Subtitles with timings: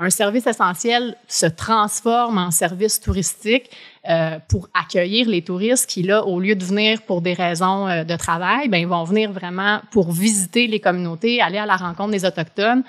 [0.00, 3.70] un service essentiel se transforme en service touristique
[4.08, 8.02] euh, pour accueillir les touristes qui, là, au lieu de venir pour des raisons euh,
[8.02, 12.12] de travail, ben, ils vont venir vraiment pour visiter les communautés, aller à la rencontre
[12.12, 12.82] des Autochtones,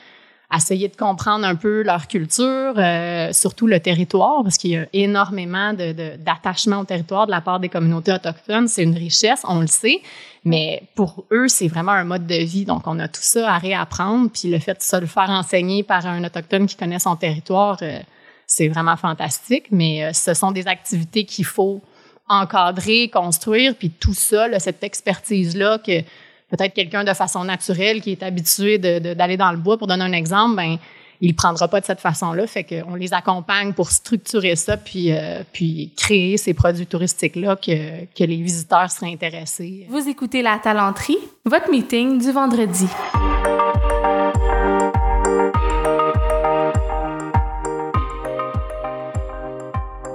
[0.58, 4.86] essayer de comprendre un peu leur culture, euh, surtout le territoire, parce qu'il y a
[4.92, 8.68] énormément d'attachement de, au territoire de la part des communautés autochtones.
[8.68, 10.02] C'est une richesse, on le sait,
[10.44, 12.66] mais pour eux, c'est vraiment un mode de vie.
[12.66, 14.30] Donc, on a tout ça à réapprendre.
[14.30, 17.78] Puis le fait de se le faire enseigner par un autochtone qui connaît son territoire,
[17.82, 18.00] euh,
[18.46, 19.68] c'est vraiment fantastique.
[19.72, 21.82] Mais euh, ce sont des activités qu'il faut
[22.28, 26.02] encadrer, construire, puis tout ça, là, cette expertise-là que
[26.52, 30.12] peut-être quelqu'un de façon naturelle qui est habitué d'aller dans le bois, pour donner un
[30.12, 30.78] exemple, ben
[31.24, 32.48] il ne prendra pas de cette façon-là.
[32.48, 38.06] Fait qu'on les accompagne pour structurer ça, puis, euh, puis créer ces produits touristiques-là que,
[38.06, 39.86] que les visiteurs seraient intéressés.
[39.90, 42.88] Vous écoutez La Talenterie, votre meeting du vendredi.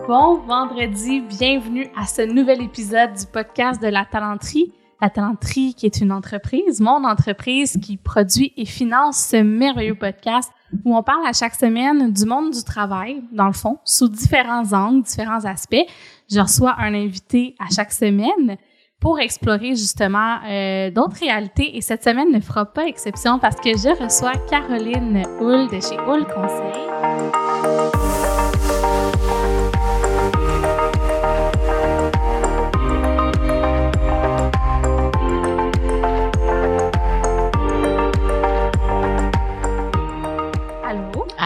[0.09, 4.73] Bon vendredi, bienvenue à ce nouvel épisode du podcast de La Talenterie.
[5.01, 10.51] La Talenterie, qui est une entreprise, mon entreprise qui produit et finance ce merveilleux podcast
[10.85, 14.73] où on parle à chaque semaine du monde du travail, dans le fond, sous différents
[14.73, 15.85] angles, différents aspects.
[16.31, 18.57] Je reçois un invité à chaque semaine
[19.01, 21.77] pour explorer justement euh, d'autres réalités.
[21.77, 25.99] Et cette semaine ne fera pas exception parce que je reçois Caroline Hull de chez
[26.07, 28.06] Hull Conseil.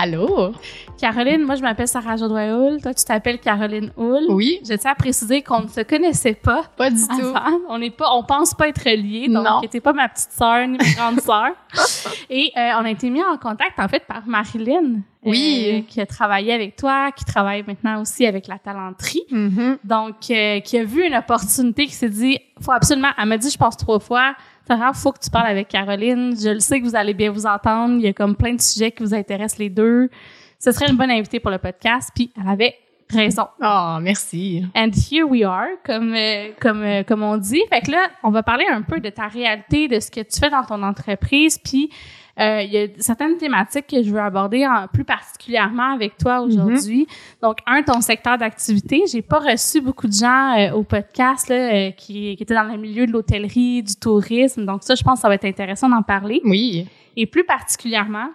[0.00, 0.54] Alô?
[1.00, 2.82] Caroline, moi je m'appelle Sarah Jodoin Hull.
[2.82, 4.26] Toi, tu t'appelles Caroline Hull.
[4.28, 4.60] Oui.
[4.68, 6.64] Je tiens à préciser qu'on ne se connaissait pas.
[6.76, 7.32] Pas du tout.
[7.70, 9.28] On n'est pas, on pense pas être liés.
[9.28, 11.52] Donc, tu n'étais pas ma petite sœur ni ma grande sœur.
[12.30, 15.00] Et euh, on a été mis en contact en fait par Marilyn.
[15.24, 15.66] Oui.
[15.70, 19.22] Euh, qui a travaillé avec toi, qui travaille maintenant aussi avec la talenterie.
[19.30, 19.78] Mm-hmm.
[19.84, 23.50] Donc, euh, qui a vu une opportunité, qui s'est dit, faut absolument, elle m'a dit,
[23.50, 24.34] je pense trois fois,
[24.66, 26.34] Sarah, faut que tu parles avec Caroline.
[26.40, 27.96] Je le sais que vous allez bien vous entendre.
[27.96, 30.08] Il y a comme plein de sujets qui vous intéressent les deux.
[30.60, 32.10] Ce serait une bonne invitée pour le podcast.
[32.14, 32.76] Puis elle avait
[33.08, 33.48] raison.
[33.60, 34.64] Oh, merci.
[34.76, 37.62] And here we are, comme euh, comme euh, comme on dit.
[37.68, 40.38] Fait que là, on va parler un peu de ta réalité, de ce que tu
[40.38, 41.90] fais dans ton entreprise, puis
[42.40, 46.40] euh, il y a certaines thématiques que je veux aborder en, plus particulièrement avec toi
[46.40, 47.06] aujourd'hui.
[47.42, 49.02] Donc, un, ton secteur d'activité.
[49.10, 52.62] J'ai pas reçu beaucoup de gens euh, au podcast là, euh, qui, qui étaient dans
[52.62, 54.64] le milieu de l'hôtellerie, du tourisme.
[54.64, 56.40] Donc, ça, je pense que ça va être intéressant d'en parler.
[56.44, 56.86] Oui.
[57.16, 58.30] Et plus particulièrement,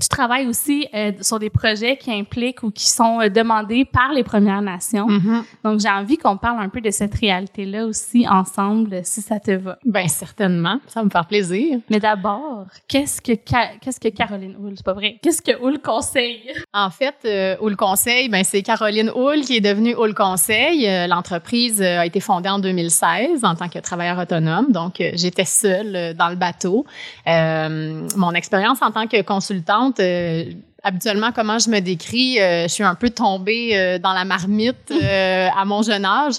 [0.00, 4.12] tu travailles aussi euh, sur des projets qui impliquent ou qui sont euh, demandés par
[4.12, 5.06] les Premières Nations.
[5.06, 5.42] Mm-hmm.
[5.62, 9.52] Donc, j'ai envie qu'on parle un peu de cette réalité-là aussi ensemble, si ça te
[9.52, 9.78] va.
[9.84, 11.78] Ben certainement, ça va me faire plaisir.
[11.90, 15.18] Mais d'abord, qu'est-ce que qu'est-ce que Caroline Hull, c'est pas vrai?
[15.22, 16.42] Qu'est-ce que Hull conseille?
[16.72, 20.88] En fait, euh, Hull Conseil, ben c'est Caroline Hull qui est devenue Hull Conseil.
[20.88, 26.14] Euh, L'entreprise a été fondée en 2016 en tant que travailleur autonome, donc j'étais seule
[26.14, 26.84] dans le bateau.
[27.26, 30.52] Mon expérience en tant que consultante euh,
[30.84, 34.92] habituellement, comment je me décris, euh, je suis un peu tombée euh, dans la marmite
[34.92, 36.34] euh, à mon jeune âge.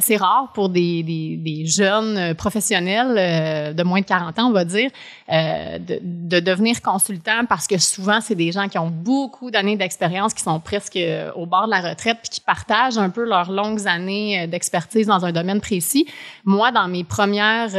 [0.00, 4.90] C'est rare pour des, des, jeunes professionnels de moins de 40 ans, on va dire,
[5.28, 10.34] de, de devenir consultant parce que souvent, c'est des gens qui ont beaucoup d'années d'expérience,
[10.34, 10.98] qui sont presque
[11.36, 15.24] au bord de la retraite, puis qui partagent un peu leurs longues années d'expertise dans
[15.24, 16.06] un domaine précis.
[16.44, 17.70] Moi, dans mes premières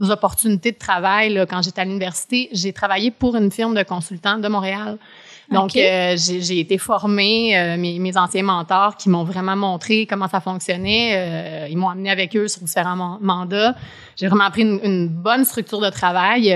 [0.00, 4.48] opportunités de travail, quand j'étais à l'université, j'ai travaillé pour une firme de consultants de
[4.48, 4.75] Montréal.
[5.48, 10.26] Donc, euh, j'ai été formée, euh, mes, mes anciens mentors qui m'ont vraiment montré comment
[10.26, 11.12] ça fonctionnait.
[11.14, 13.76] euh, ils m'ont amené avec eux sur différents man- mandats.
[14.16, 16.46] J'ai vraiment pris une, une bonne structure de travail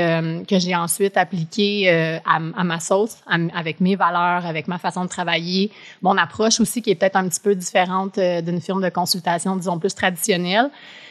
[0.48, 5.04] que j'ai ensuite appliquée à, à ma sauce, à avec mes valeurs, avec ma façon
[5.04, 5.70] de travailler,
[6.02, 9.78] mon approche aussi qui est peut-être un petit peu différente d'une firme de consultation, disons,
[9.78, 10.69] plus traditionnelle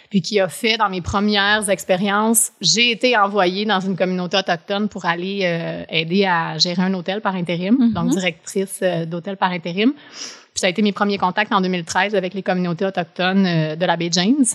[0.10, 4.90] puis qui a fait dans mes premières expériences, j'ai été envoyée dans une communauté autochtone
[4.90, 7.94] pour aller euh, aider à gérer un hôtel par intérim, Mhm.
[7.94, 9.94] donc directrice euh, d'hôtel par intérim.
[9.94, 13.86] Puis ça a été mes premiers contacts en 2013 avec les communautés autochtones euh, de
[13.86, 14.46] la baie James,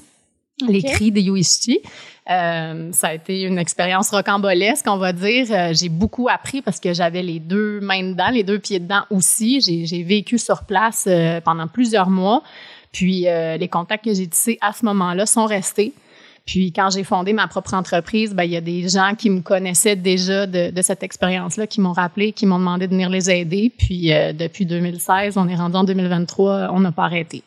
[0.69, 0.87] les Ok.
[0.93, 1.81] cris des Yuichi.
[2.31, 5.47] Euh, ça a été une expérience rocambolesque, on va dire.
[5.51, 9.03] Euh, j'ai beaucoup appris parce que j'avais les deux mains dedans, les deux pieds dedans
[9.11, 9.61] aussi.
[9.61, 12.43] J'ai j'ai vécu sur place euh, pendant plusieurs mois.
[12.95, 15.93] Puis euh, les contacts que j'ai tissés à ce moment-là sont restés.
[16.47, 19.41] Puis quand j'ai fondé ma propre entreprise, ben il y a des gens qui me
[19.41, 23.31] connaissaient déjà de, de cette expérience-là, qui m'ont rappelé, qui m'ont demandé de venir les
[23.31, 23.73] aider.
[23.77, 27.43] Puis euh, depuis 2016, on est rendu en 2023, on n'a pas arrêté.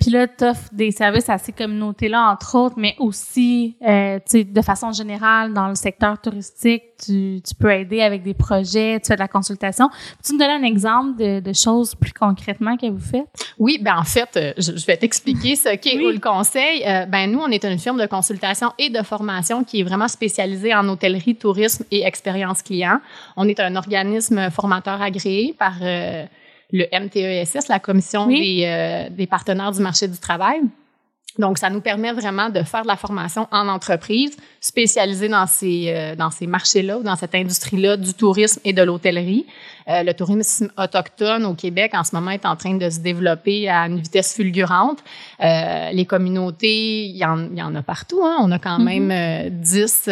[0.00, 4.38] Puis là, tu offres des services à ces communautés-là, entre autres, mais aussi, euh, tu
[4.38, 8.98] sais, de façon générale, dans le secteur touristique, tu, tu, peux aider avec des projets,
[9.00, 9.88] tu fais de la consultation.
[9.88, 13.26] Peux-tu me donner un exemple de, de, choses plus concrètement que vous faites?
[13.58, 16.12] Oui, ben en fait, euh, je, vais t'expliquer ce qu'est oui.
[16.12, 16.84] le conseil.
[16.86, 20.08] Euh, ben nous, on est une firme de consultation et de formation qui est vraiment
[20.08, 23.00] spécialisée en hôtellerie, tourisme et expérience client.
[23.36, 26.24] On est un organisme formateur agréé par euh,
[26.72, 28.58] le MTESS, la Commission oui.
[28.58, 30.60] des, euh, des partenaires du marché du travail.
[31.38, 35.86] Donc, ça nous permet vraiment de faire de la formation en entreprise, spécialisée dans ces,
[35.88, 39.46] euh, dans ces marchés-là ou dans cette industrie-là du tourisme et de l'hôtellerie.
[39.88, 43.68] Euh, le tourisme autochtone au Québec, en ce moment, est en train de se développer
[43.68, 44.98] à une vitesse fulgurante.
[45.42, 48.20] Euh, les communautés, il y en, il y en a partout.
[48.24, 48.36] Hein?
[48.40, 49.00] On a quand Mm-hmm.
[49.00, 50.10] même 10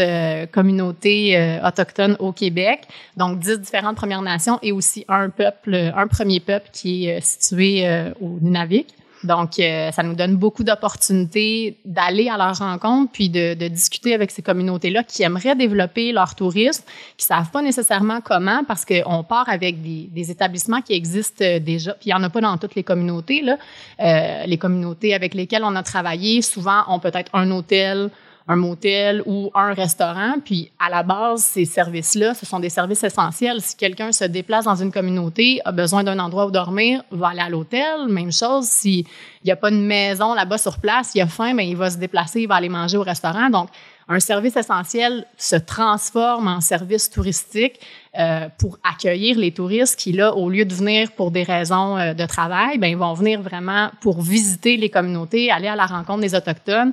[0.52, 2.81] communautés autochtones au Québec,
[3.17, 7.87] donc 10 différentes Premières Nations et aussi un peuple, un premier peuple qui est situé
[8.20, 8.94] au Nunavik.
[9.26, 14.31] Donc, euh, ça nous donne beaucoup d'opportunités d'aller à leur rencontre, puis de, discuter avec
[14.31, 16.84] ces communautés-là qui aimeraient développer leur tourisme,
[17.17, 22.08] qui savent pas nécessairement comment, parce qu'on part avec des, établissements qui existent déjà, puis
[22.08, 23.43] il y en a pas dans toutes les communautés.
[23.43, 23.58] Là.
[24.00, 28.11] Euh, les communautés avec lesquelles on a travaillé, souvent, ont peut-être un hôtel,
[28.48, 30.34] un motel ou un restaurant.
[30.44, 33.60] Puis à la base, ces services-là, ce sont des services essentiels.
[33.60, 37.40] Si quelqu'un se déplace dans une communauté, a besoin d'un endroit où dormir, va aller
[37.40, 38.06] à l'hôtel.
[38.08, 39.04] Même chose, s'il
[39.44, 41.98] n'y a pas de maison là-bas sur place, il a faim, bien, il va se
[41.98, 43.50] déplacer, il va aller manger au restaurant.
[43.50, 43.69] Donc,
[44.08, 47.81] un service essentiel se transforme en service touristique
[48.16, 52.14] euh, pour accueillir les touristes qui, là, au lieu de venir pour des raisons euh,
[52.14, 56.20] de travail, bien, ils vont venir vraiment pour visiter les communautés, aller à la rencontre
[56.20, 56.92] des Autochtones,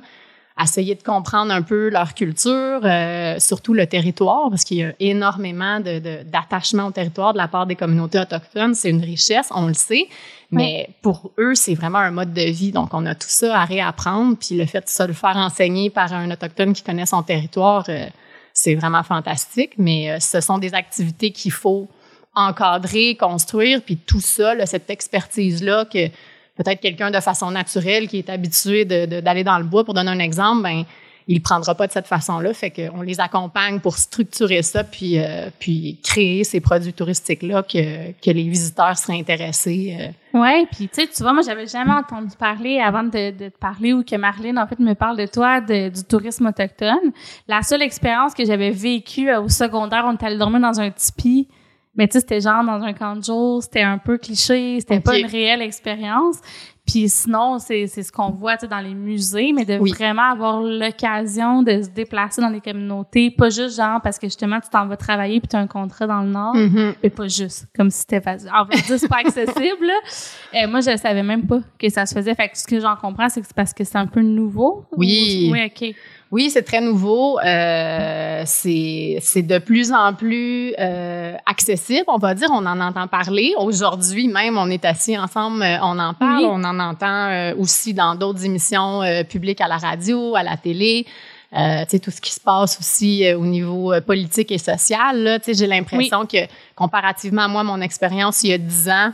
[0.60, 4.92] essayer de comprendre un peu leur culture, euh, surtout le territoire, parce qu'il y a
[5.00, 8.74] énormément de, de, d'attachement au territoire de la part des communautés autochtones.
[8.74, 10.06] C'est une richesse, on le sait,
[10.52, 10.94] mais oui.
[11.02, 12.70] pour eux, c'est vraiment un mode de vie.
[12.70, 14.36] Donc, on a tout ça à réapprendre.
[14.36, 17.84] Puis le fait de ça le faire enseigner par un autochtone qui connaît son territoire,
[17.88, 18.06] euh,
[18.52, 19.72] c'est vraiment fantastique.
[19.76, 21.88] Mais euh, ce sont des activités qu'il faut
[22.36, 26.08] encadrer, construire, puis tout ça, là, cette expertise-là que
[26.56, 30.18] peut-être quelqu'un de façon naturelle qui est habitué d'aller dans le bois, pour donner un
[30.18, 30.84] exemple, ben
[31.26, 32.52] il prendra pas de cette façon-là.
[32.52, 38.12] Fait qu'on les accompagne pour structurer ça, puis, euh, puis créer ces produits touristiques-là que,
[38.12, 39.96] que les visiteurs seraient intéressés.
[39.98, 40.08] Euh.
[40.34, 43.92] Oui, puis tu sais, tu vois, moi, j'avais jamais entendu parler avant de, te parler
[43.92, 47.12] ou que Marlène, en fait, me parle de toi, du tourisme autochtone.
[47.48, 50.90] La seule expérience que j'avais vécue euh, au secondaire, on était allé dormir dans un
[50.90, 51.48] tipi.
[51.96, 54.94] Mais tu sais, c'était genre dans un camp de jour, c'était un peu cliché, c'était
[54.94, 55.02] okay.
[55.02, 56.40] pas une réelle expérience.
[56.86, 59.90] Puis sinon, c'est ce qu'on voit dans les musées, mais de oui.
[59.92, 64.60] vraiment avoir l'occasion de se déplacer dans les communautés, pas juste genre parce que justement,
[64.60, 66.68] tu t'en vas travailler puis tu as un contrat dans le Nord, Mm-hmm.
[66.68, 66.94] mm -hmm.
[67.02, 68.50] mais pas juste, comme si c'était facile.
[68.54, 69.90] En fait, c'est pas accessible.
[70.52, 72.34] Et moi, je savais même pas que ça se faisait.
[72.34, 74.84] Fait que ce que j'en comprends, c'est que c'est parce que c'est un peu nouveau.
[74.96, 75.48] Oui.
[75.52, 75.94] Oui, OK.
[76.34, 77.38] Oui, c'est très nouveau.
[77.38, 82.48] Euh, c'est de plus en plus euh, accessible, on va dire.
[82.50, 83.54] On en entend parler.
[83.56, 86.42] Aujourd'hui, même, on est assis ensemble, on en parle.
[86.42, 86.48] Oui.
[86.50, 90.56] On en entend euh, aussi dans d'autres émissions euh, publiques à la radio, à la
[90.56, 91.06] télé.
[91.56, 94.58] Euh, tu sais, tout ce qui se passe aussi euh, au niveau euh, politique et
[94.58, 95.22] social.
[95.22, 96.26] Là, tu sais, j'ai l'impression oui.
[96.26, 99.12] que, comparativement à moi, mon expérience il y a dix ans,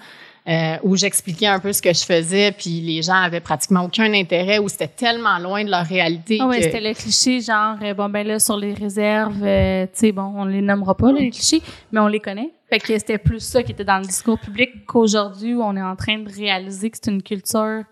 [0.51, 4.13] euh, où j'expliquais un peu ce que je faisais, puis les gens avaient pratiquement aucun
[4.13, 6.39] intérêt, où c'était tellement loin de leur réalité.
[6.41, 9.91] Ah oui, c'était le cliché, genre, euh, bon, ben là, sur les réserves, euh, tu
[9.95, 11.63] sais, bon, on les nommera pas, les clichés,
[11.93, 12.51] mais on les connaît.
[12.69, 15.83] Fait que c'était plus ça qui était dans le discours public qu'aujourd'hui, où on est
[15.83, 17.85] en train de réaliser que c'est une culture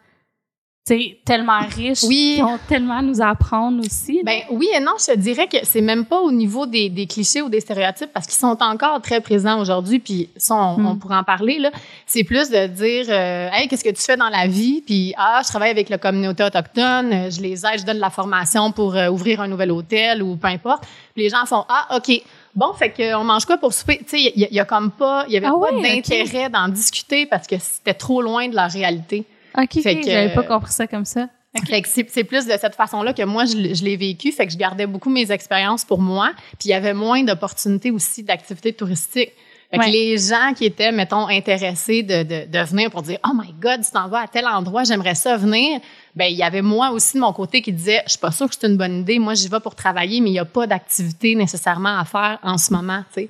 [1.25, 2.35] tellement riche, oui.
[2.37, 4.21] qui ont tellement à nous apprendre aussi.
[4.25, 7.07] Ben oui et non, je te dirais que c'est même pas au niveau des, des
[7.07, 10.87] clichés ou des stéréotypes parce qu'ils sont encore très présents aujourd'hui, puis ça, on, mm.
[10.87, 11.71] on pourra en parler là.
[12.07, 14.83] C'est plus de dire, euh, hey, qu'est-ce que tu fais dans la vie?
[14.85, 18.11] Puis ah, je travaille avec la communauté autochtone, je les aide, je donne de la
[18.11, 20.85] formation pour euh, ouvrir un nouvel hôtel ou peu importe.
[21.15, 22.23] Puis les gens font ah, ok.
[22.55, 23.99] Bon, fait qu'on mange quoi pour souper?
[23.99, 26.47] Tu sais, il y, y, a comme pas, il y avait ah pas ouais, d'intérêt
[26.47, 26.49] okay.
[26.49, 29.25] d'en discuter parce que c'était trop loin de la réalité.
[29.57, 31.29] OK, que, j'avais pas compris ça comme ça.
[31.57, 31.83] Okay.
[31.87, 34.33] c'est plus de cette façon-là que moi, je, je l'ai vécu.
[34.33, 36.33] Fait que je gardais beaucoup mes expériences pour moi.
[36.59, 39.33] Puis il y avait moins d'opportunités aussi d'activités touristiques.
[39.71, 39.85] Fait ouais.
[39.85, 43.53] que les gens qui étaient, mettons, intéressés de, de, de venir pour dire «Oh my
[43.61, 45.81] God, tu t'en vas à tel endroit, j'aimerais ça venir»,
[46.17, 48.49] ben il y avait moi aussi de mon côté qui disait «Je suis pas sûre
[48.49, 49.19] que c'est une bonne idée.
[49.19, 52.57] Moi, j'y vais pour travailler, mais il n'y a pas d'activité nécessairement à faire en
[52.57, 53.29] ce moment.» Fait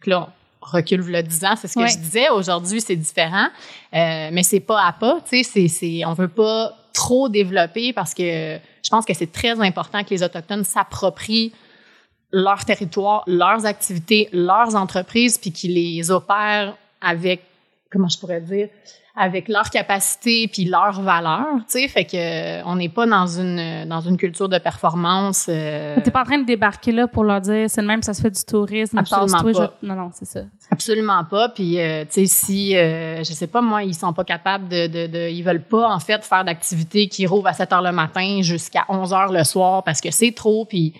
[0.00, 0.28] que là,
[0.66, 1.88] recule le 10 ans, c'est ce que ouais.
[1.88, 2.28] je disais.
[2.30, 3.46] Aujourd'hui, c'est différent,
[3.94, 5.20] euh, mais c'est pas à pas.
[5.28, 9.60] Tu sais, c'est, on veut pas trop développer parce que je pense que c'est très
[9.60, 11.52] important que les autochtones s'approprient
[12.32, 17.42] leur territoire, leurs activités, leurs entreprises, puis qu'ils les opèrent avec
[17.90, 18.68] comment je pourrais dire,
[19.18, 23.26] avec leur capacité puis leur valeur, tu sais, fait que euh, on n'est pas dans
[23.26, 25.46] une dans une culture de performance.
[25.48, 25.96] Euh...
[26.04, 28.20] T'es pas en train de débarquer là pour leur dire c'est le même ça se
[28.20, 28.98] fait du tourisme.
[28.98, 29.74] Absolument pas.
[29.82, 30.40] Non non c'est ça.
[30.70, 31.48] Absolument pas.
[31.48, 34.86] Puis euh, tu sais si euh, je sais pas moi ils sont pas capables de,
[34.86, 37.92] de, de ils veulent pas en fait faire d'activités qui rouvrent à 7 heures le
[37.92, 40.92] matin jusqu'à 11 heures le soir parce que c'est trop puis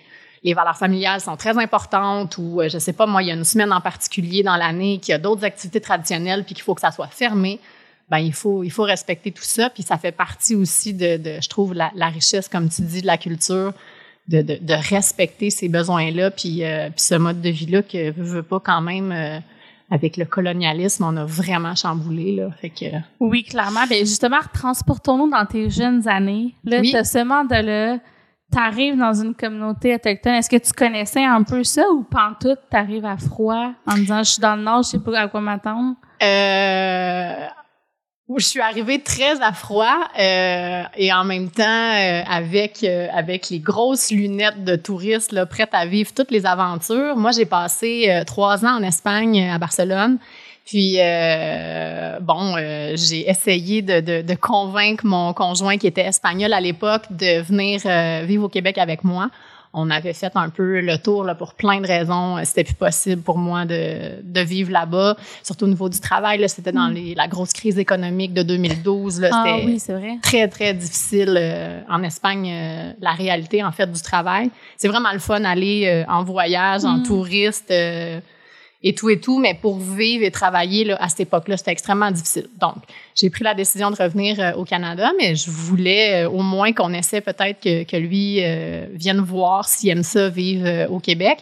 [0.43, 3.43] les valeurs familiales sont très importantes ou je sais pas moi il y a une
[3.43, 6.91] semaine en particulier dans l'année qui a d'autres activités traditionnelles puis qu'il faut que ça
[6.91, 7.59] soit fermé
[8.09, 11.41] ben il faut il faut respecter tout ça puis ça fait partie aussi de, de
[11.41, 13.73] je trouve la, la, richesse comme tu dis de la culture
[14.27, 17.81] de, de, de respecter ces besoins là puis euh, puis ce mode de vie là
[17.81, 19.39] que veut, veut pas quand même euh,
[19.89, 22.49] avec le colonialisme, on a vraiment chamboulé là.
[22.61, 22.85] Fait que
[23.19, 23.85] oui, clairement.
[23.89, 26.53] Ben justement, transportons-nous dans tes jeunes années.
[26.65, 26.91] Là, oui.
[26.91, 27.97] ce de là,
[28.51, 30.33] t'arrives dans une communauté autochtone.
[30.33, 34.31] Est-ce que tu connaissais un peu ça ou pantoute, t'arrives à froid en disant je
[34.31, 35.95] suis dans le nord, je sais pas à quoi m'attendre?
[36.21, 37.47] Euh,
[38.35, 43.49] je suis arrivée très à froid euh, et en même temps euh, avec euh, avec
[43.49, 47.15] les grosses lunettes de touriste là, prête à vivre toutes les aventures.
[47.15, 50.17] Moi, j'ai passé euh, trois ans en Espagne, à Barcelone.
[50.65, 52.57] Puis euh, bon,
[52.95, 57.79] j'ai essayé de, de, de, convaincre mon conjoint qui était espagnol à l'époque de venir
[58.25, 59.29] vivre au Québec avec moi
[59.77, 62.43] on avait fait un peu le tour là, pour plein de raisons.
[62.43, 66.43] C'était plus possible pour moi de, de vivre là-bas, surtout au niveau du travail.
[66.49, 66.93] C'était dans mm.
[66.93, 69.21] les, la grosse crise économique de 2012.
[69.21, 70.17] Là, ah, oui, c'est vrai.
[70.23, 74.49] Très, très difficile euh, en Espagne, euh, la réalité en fait du travail.
[74.77, 76.87] C'est vraiment le fun d'aller euh, en voyage, mm.
[76.87, 77.71] en touriste
[78.83, 82.11] et tout et tout, mais pour vivre et travailler là, à cette époque-là, c'était extrêmement
[82.11, 82.47] difficile.
[82.59, 82.75] Donc,
[83.15, 86.73] j'ai pris la décision de revenir euh, au Canada, mais je voulais euh, au moins
[86.73, 91.39] qu'on essaie peut-être que, que lui euh, vienne voir s'il aime ça vivre au Québec.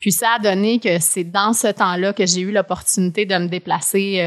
[0.00, 3.46] Puis ça a donné que c'est dans ce temps-là que j'ai eu l'opportunité de me
[3.46, 4.22] déplacer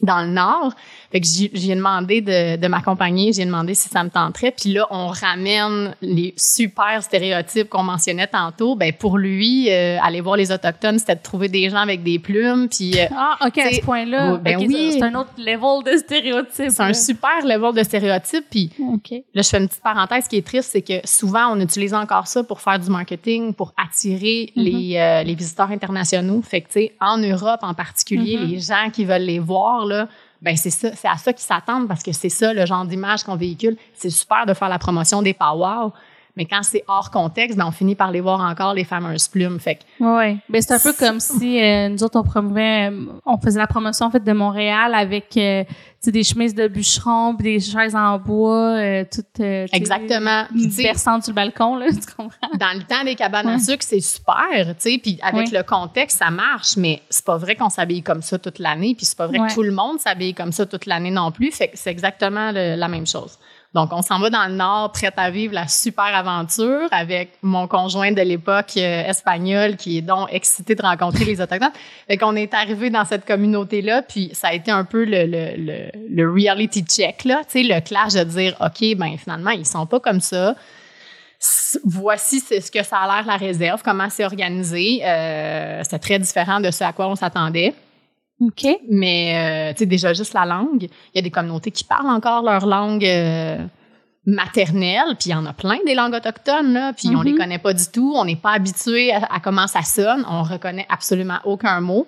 [0.00, 0.74] dans le Nord.
[1.16, 4.50] Fait que j'ai demandé de, de m'accompagner, j'ai demandé si ça me tenterait.
[4.50, 8.76] Puis là, on ramène les super stéréotypes qu'on mentionnait tantôt.
[8.76, 12.18] Ben pour lui, euh, aller voir les autochtones, c'était de trouver des gens avec des
[12.18, 12.68] plumes.
[12.68, 16.68] Puis euh, ah, ok, à ce point-là, ben oui, c'est un autre level de stéréotypes.
[16.68, 18.44] C'est un super level de stéréotypes.
[18.50, 19.24] Puis okay.
[19.32, 20.24] là, je fais une petite parenthèse.
[20.24, 23.54] Ce qui est triste, c'est que souvent, on utilise encore ça pour faire du marketing,
[23.54, 24.64] pour attirer mm -hmm.
[24.64, 26.42] les, euh, les visiteurs internationaux.
[26.42, 28.50] Fait que tu sais, en Europe en particulier, mm -hmm.
[28.50, 30.08] les gens qui veulent les voir là
[30.42, 33.24] ben c'est ça, c'est à ça qu'ils s'attendent parce que c'est ça le genre d'image
[33.24, 33.76] qu'on véhicule.
[33.94, 35.92] C'est super de faire la promotion des powwows,
[36.36, 39.58] mais quand c'est hors contexte, ben on finit par les voir encore les fameuses plumes.
[39.58, 42.92] Fait ouais, ben c'est un peu comme si euh, nous autres on promouvait,
[43.24, 45.64] on faisait la promotion en fait de Montréal avec euh,
[46.10, 51.34] des chemises de bûcherons, des chaises en bois, euh, toutes euh, exactement, versant sur le
[51.34, 52.56] balcon là, tu comprends?
[52.58, 56.18] Dans le temps des cabanes à sucre, c'est super, tu sais, puis avec le contexte
[56.18, 59.26] ça marche, mais c'est pas vrai qu'on s'habille comme ça toute l'année, puis c'est pas
[59.26, 61.50] vrai que tout le monde s'habille comme ça toute l'année non plus.
[61.50, 63.38] Fait que c'est exactement le, la même chose.
[63.74, 67.66] Donc, on s'en va dans le Nord, prête à vivre la super aventure avec mon
[67.66, 71.72] conjoint de l'époque euh, espagnol qui est donc excité de rencontrer les Autochtones.
[72.08, 76.82] Fait qu'on est arrivé dans cette communauté-là, puis ça a été un peu le, reality
[76.84, 80.20] check, là, tu sais, le clash de dire, OK, ben finalement, ils sont pas comme
[80.20, 80.54] ça.
[81.84, 85.00] Voici ce que ça a l'air la réserve, comment c'est organisé.
[85.04, 87.74] Euh, c'est très différent de ce à quoi on s'attendait.
[88.40, 88.66] OK.
[88.90, 90.82] Mais, euh, tu sais, déjà juste la langue.
[90.82, 93.56] Il y a des communautés qui parlent encore leur langue euh,
[94.26, 97.38] maternelle, puis il y en a plein des langues autochtones, là, puis on les Mhm.
[97.38, 98.12] connaît pas du tout.
[98.16, 100.24] On n'est pas habitué à, à comment ça sonne.
[100.28, 102.06] On reconnaît absolument aucun mot.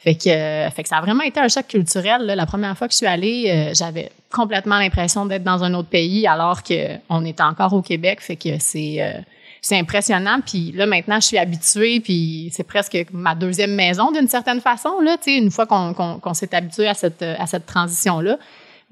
[0.00, 2.22] Fait que, euh, fait que ça a vraiment été un choc culturel.
[2.26, 2.34] Là.
[2.36, 6.26] La première fois que je suis allée, j'avais complètement l'impression d'être dans un autre pays,
[6.26, 8.20] alors que on était encore au Québec.
[8.20, 9.22] Fait que c'est
[9.62, 10.40] c'est impressionnant.
[10.44, 15.00] Puis là, maintenant, je suis habituée, puis c'est presque ma deuxième maison d'une certaine façon,
[15.00, 18.38] là, une fois qu'on s'est habitué à cette, à cette transition-là.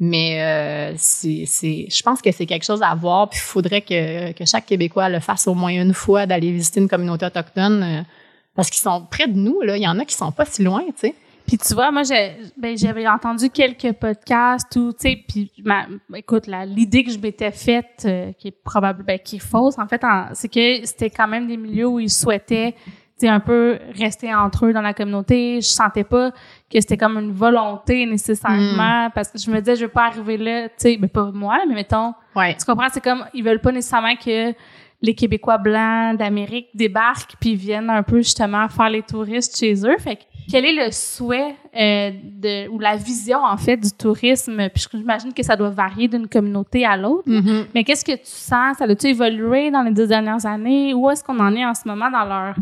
[0.01, 1.45] Mais euh, c'est,
[1.91, 5.09] je pense que c'est quelque chose à voir, puis il faudrait que, que chaque Québécois
[5.09, 8.03] le fasse au moins une fois, d'aller visiter une communauté autochtone, euh,
[8.55, 9.77] parce qu'ils sont près de nous, là.
[9.77, 11.15] Il y en a qui sont pas si loin, tu sais.
[11.49, 12.03] Puis tu vois, moi,
[12.59, 17.19] ben, j'avais entendu quelques podcasts ou, tu sais, puis ma, écoute, la, l'idée que je
[17.19, 20.03] m'étais faite, euh, qui est probable, ben, qui est fausse, en fait,
[20.35, 24.33] c'est que c'était quand même des milieux où ils souhaitaient, tu sais, un peu rester
[24.35, 25.63] entre eux dans la communauté.
[25.63, 29.87] Je sentais pas que c'était comme une volonté nécessairement, parce que je me disais, je
[29.87, 32.55] veux pas arriver là, tu sais, mais pas moi, mais mettons, Ouais.
[32.57, 34.53] tu comprends, c'est comme, ils veulent pas nécessairement que
[35.01, 39.97] les Québécois blancs d'Amérique débarquent puis viennent un peu justement faire les touristes chez eux.
[39.99, 44.69] Fait que, quel est le souhait euh, de ou la vision en fait du tourisme?
[44.75, 47.29] Puis j'imagine que ça doit varier d'une communauté à l'autre.
[47.29, 47.67] Mhm.
[47.75, 48.79] Mais qu'est-ce que tu sens?
[48.79, 50.95] Ça a-tu évolué dans les deux dernières années?
[50.95, 52.55] Où est-ce qu'on en est en ce moment dans leur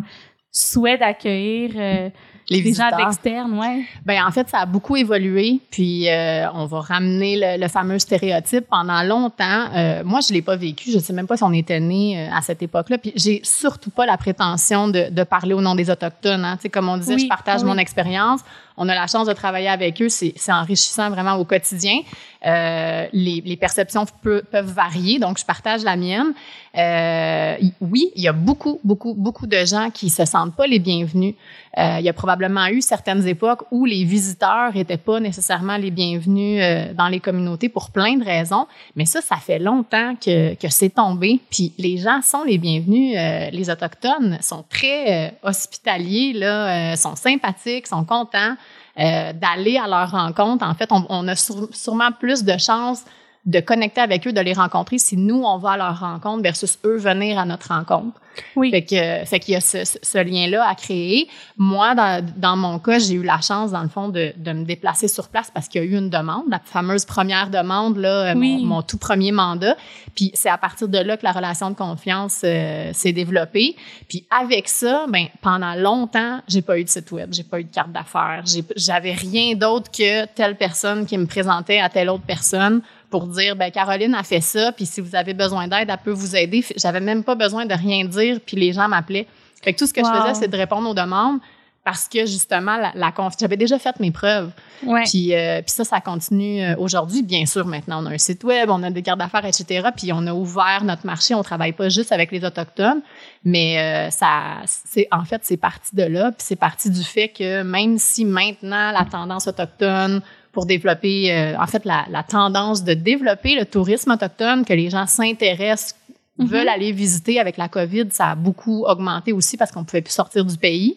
[0.51, 2.11] souhait d'accueillir euh,
[2.49, 3.85] les, gens d'externe, ouais.
[4.05, 5.61] Ben en fait, ça a beaucoup évolué.
[5.71, 8.67] Puis euh, on va ramener le, fameux stéréotype.
[8.71, 10.91] Pendant longtemps, euh, moi je l'ai pas vécu.
[10.93, 12.99] Je sais même pas si on était né euh, à cette époque-là.
[12.99, 16.45] Puis j'ai surtout pas la prétention de, de, parler au nom des autochtones.
[16.45, 16.57] Hein.
[16.57, 18.41] Tu sais, comme on disait, je partage mon expérience.
[18.77, 20.09] On a la chance de travailler avec eux.
[20.09, 22.01] C'est enrichissant vraiment au quotidien.
[22.45, 26.33] Euh, les, les, perceptions peuvent varier, donc je partage la mienne.
[26.77, 30.79] Euh, oui, il y a beaucoup, beaucoup, beaucoup de gens qui se sentent pas les
[30.79, 31.35] bienvenus.
[31.79, 35.91] Euh, il y a probablement eu certaines époques où les visiteurs n'étaient pas nécessairement les
[35.91, 40.55] bienvenus euh, dans les communautés pour plein de raisons, mais ça, ça fait longtemps que,
[40.55, 41.41] que c'est tombé.
[41.51, 43.17] Puis les gens sont les bienvenus.
[43.17, 48.57] Euh, les autochtones sont très hospitaliers, là, sont sympathiques, sont contents.
[48.99, 50.65] Euh, d'aller à leur rencontre.
[50.65, 53.05] En fait, on, on a sûrement plus de chances
[53.47, 56.79] de connecter avec eux, de les rencontrer si nous, on va à leur rencontre versus
[56.85, 58.21] eux venir à notre rencontre.
[58.55, 58.71] Oui.
[58.71, 61.29] Fait que, fait qu'il y a ce, ce lien-là à créer.
[61.57, 64.65] Moi, dans, dans mon cas, j'ai eu la chance, dans le fond, de, de me
[64.65, 68.35] déplacer sur place parce qu'il y a eu une demande, la fameuse première demande, là,
[68.37, 68.59] oui.
[68.59, 69.77] mon, mon, tout premier mandat.
[70.15, 73.77] Puis c'est à partir de là que la relation de confiance euh, s'est développée.
[74.09, 77.65] Puis avec ça, ben pendant longtemps, j'ai pas eu de site web, j'ai pas eu
[77.65, 78.43] de carte d'affaires,
[78.77, 83.57] j'avais rien d'autre que telle personne qui me présentait à telle autre personne pour dire
[83.57, 86.65] ben Caroline a fait ça puis si vous avez besoin d'aide elle peut vous aider.
[86.77, 89.27] J'avais même pas besoin de rien dire puis les gens m'appelaient.
[89.63, 90.07] Fait que tout ce que wow.
[90.07, 91.41] je faisais c'est de répondre aux demandes
[91.87, 94.51] parce que justement la, la j'avais déjà fait mes preuves.
[94.85, 95.05] Ouais.
[95.05, 97.23] puis euh, puis ça ça continue euh, aujourd'hui.
[97.23, 100.13] Bien sûr maintenant on a un site web on a des cartes d'affaires etc puis
[100.13, 101.35] on a ouvert notre marché.
[101.35, 103.03] On travaille pas juste avec les autochtones
[103.45, 106.33] mais euh, ça c'est en fait c'est parti de là.
[106.33, 110.23] Puis c'est parti du fait que même si maintenant la tendance autochtone
[110.57, 114.89] pour développer, euh, en fait, la, la, tendance de développer le tourisme autochtone, que les
[114.89, 116.49] gens s'intéressent, mm -hmm.
[116.53, 120.19] veulent aller visiter avec la COVID, ça a beaucoup augmenté aussi parce qu'on pouvait plus
[120.23, 120.91] sortir du pays.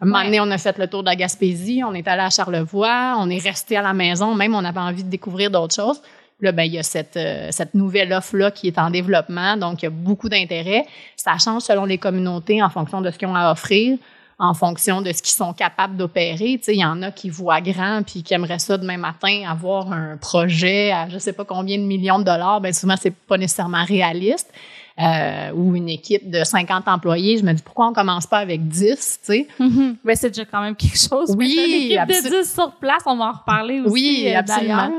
[0.00, 2.32] Un moment donné, on a fait le tour de la Gaspésie, on est allé à
[2.36, 6.00] Charlevoix, on est resté à la maison, même on avait envie de découvrir d'autres choses.
[6.44, 9.74] Là, ben, il y a cette, euh, cette nouvelle offre-là qui est en développement, donc
[9.80, 10.82] il y a beaucoup d'intérêt.
[11.24, 13.88] Ça change selon les communautés en fonction de ce qu'ils ont à offrir
[14.38, 16.58] en fonction de ce qu'ils sont capables d'opérer.
[16.58, 19.42] Tu sais, il y en a qui voient grand puis qui aimeraient ça demain matin
[19.48, 22.60] avoir un projet à je sais pas combien de millions de dollars.
[22.60, 24.52] Ben souvent c'est pas nécessairement réaliste.
[24.96, 28.68] Euh, ou une équipe de 50 employés, je me dis pourquoi on commence pas avec
[28.68, 29.48] 10, tu sais?
[29.58, 29.96] Mm -hmm.
[30.04, 31.34] Mais c'est déjà quand même quelque chose.
[31.36, 33.92] Oui, une équipe de 10 sur place, on va en reparler aussi.
[33.92, 34.92] Oui, euh, absolument.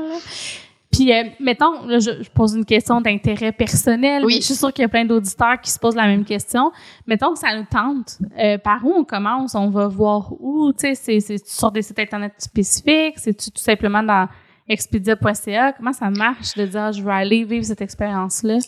[0.90, 4.24] Puis, euh, mettons, là, je, je, pose une question d'intérêt personnel.
[4.24, 4.36] Oui.
[4.36, 6.70] Je suis sûre qu'il y a plein d'auditeurs qui se posent la même question.
[7.06, 8.18] Mettons que ça nous tente.
[8.38, 9.54] Euh, par où on commence?
[9.54, 10.72] On va voir où?
[10.72, 13.14] Tu sais, c'est sur des sites Internet spécifiques?
[13.16, 14.28] C'est tout simplement dans
[14.68, 15.72] expedia.ca?
[15.72, 18.58] Comment ça marche de dire, je veux aller vivre cette expérience-là?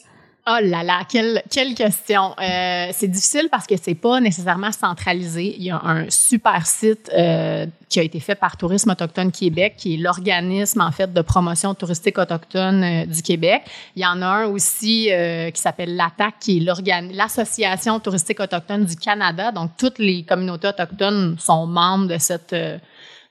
[0.51, 2.35] Oh là là, quelle, question.
[2.41, 5.55] Euh, c'est difficile parce que c'est pas nécessairement centralisé.
[5.59, 9.75] Il y a un super site euh, qui a été fait par Tourisme autochtone Québec,
[9.77, 13.61] qui est l'organisme en fait de promotion touristique autochtone euh, du Québec.
[13.95, 15.11] Il y en a un aussi
[15.53, 19.53] qui s'appelle l'ATAC, qui est l'association touristique autochtone du Canada.
[19.53, 22.55] Donc toutes les communautés autochtones sont membres de cette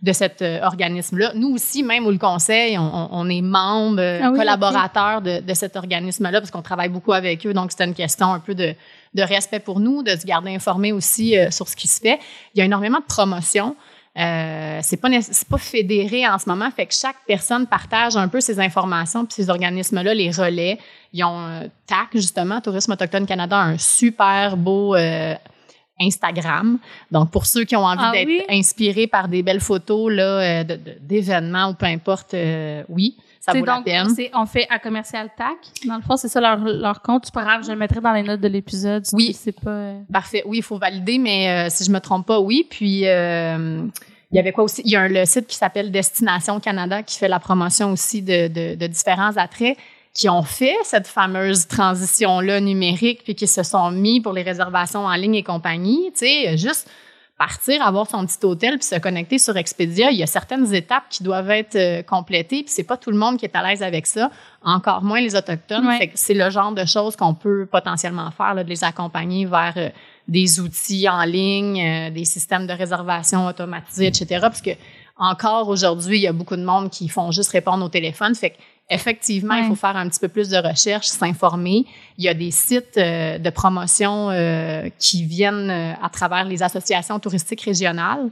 [0.01, 1.31] de cet euh, organisme-là.
[1.33, 5.41] Nous aussi, même au le conseil, on, on est membre, euh, ah oui, collaborateur okay.
[5.41, 7.53] de, de, cet organisme-là parce qu'on travaille beaucoup avec eux.
[7.53, 8.75] Donc, c'était une question un peu de,
[9.15, 12.19] de, respect pour nous, de se garder informé aussi euh, sur ce qui se fait.
[12.53, 13.75] Il y a énormément de promotions.
[14.19, 18.27] Euh, c'est pas c'est pas fédéré en ce moment, fait que chaque personne partage un
[18.27, 20.79] peu ses informations puis ces organismes-là les relais.
[21.13, 24.95] Ils ont un TAC justement, Tourisme autochtone Canada, un super beau
[25.99, 26.79] Instagram.
[27.12, 28.43] Donc, pour ceux qui ont envie ah, d'être oui?
[28.49, 33.86] inspirés par des belles photos là, d'événements ou peu importe, euh, oui, ça vaut donc,
[33.88, 34.29] la peine.
[34.33, 35.57] On fait à commercial TAC.
[35.88, 37.25] Dans le fond, c'est ça leur, leur compte.
[37.25, 39.05] C'est pas grave, je le mettrai dans les notes de l'épisode.
[39.13, 39.33] Oui.
[39.33, 39.69] C'est pas...
[39.69, 39.99] Euh...
[40.12, 40.43] Parfait.
[40.45, 42.67] Oui, il faut valider, mais euh, si je me trompe pas, oui.
[42.69, 43.07] Puis...
[43.07, 43.86] Euh,
[44.29, 44.81] il y avait quoi aussi?
[44.83, 48.21] Il y a un, le site qui s'appelle Destination Canada qui fait la promotion aussi
[48.21, 49.77] de, de, de différents attraits
[50.17, 55.06] qui ont fait cette fameuse transition-là numérique, puis qui se sont mis pour les réservations
[55.06, 56.89] en ligne et compagnie, tu sais, juste
[57.38, 61.03] partir, avoir son petit hôtel, puis se connecter sur Expedia, il y a certaines étapes
[61.10, 63.84] qui doivent être euh, complétées, puis c'est pas tout le monde qui est à l'aise
[63.84, 64.32] avec ça,
[64.63, 65.86] encore moins les autochtones.
[65.86, 66.12] Ouais.
[66.15, 69.89] c'est le genre de choses qu'on peut potentiellement faire, là, de les accompagner vers euh,
[70.27, 74.39] des outils en ligne, euh, des systèmes de réservation automatisés, etc.
[74.41, 74.71] Parce que
[75.19, 78.51] encore aujourd'hui, il y a beaucoup de monde qui font juste répondre au téléphone, fait
[78.51, 78.58] que
[78.89, 79.63] Effectivement, ouais.
[79.63, 81.86] il faut faire un petit peu plus de recherche, s'informer.
[82.17, 86.63] Il y a des sites euh, de promotion euh, qui viennent euh, à travers les
[86.63, 88.30] associations touristiques régionales.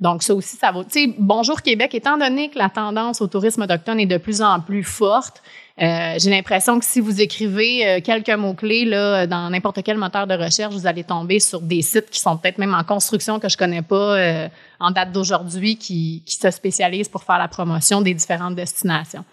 [0.00, 0.82] Donc, ça aussi, ça vaut.
[0.82, 4.42] Tu sais, Bonjour Québec, étant donné que la tendance au tourisme autochtone est de plus
[4.42, 5.40] en plus forte,
[5.80, 10.26] euh, j'ai l'impression que si vous écrivez euh, quelques mots-clés là, dans n'importe quel moteur
[10.26, 13.48] de recherche, vous allez tomber sur des sites qui sont peut-être même en construction que
[13.48, 14.48] je connais pas euh,
[14.80, 19.24] en date d'aujourd'hui qui, qui se spécialisent pour faire la promotion des différentes destinations.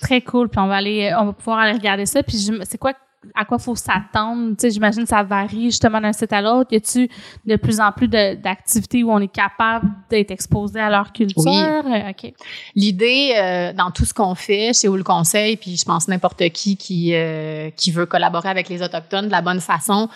[0.00, 0.48] Très cool.
[0.48, 2.22] Puis on va aller, on va pouvoir aller regarder ça.
[2.22, 2.92] Puis c'est quoi
[3.34, 4.50] à quoi faut s'attendre?
[4.50, 6.72] Tu sais, j'imagine que ça varie justement d'un site à l'autre.
[6.72, 7.08] Y a-tu
[7.44, 11.42] de plus en plus d'activités où on est capable d'être exposé à leur culture?
[11.44, 11.92] Oui.
[12.22, 12.30] Euh,
[12.74, 16.48] L'idée, euh, dans tout ce qu'on fait chez Où le Conseil, puis je pense n'importe
[16.50, 20.08] qui qui, euh, qui veut collaborer avec les Autochtones de la bonne façon,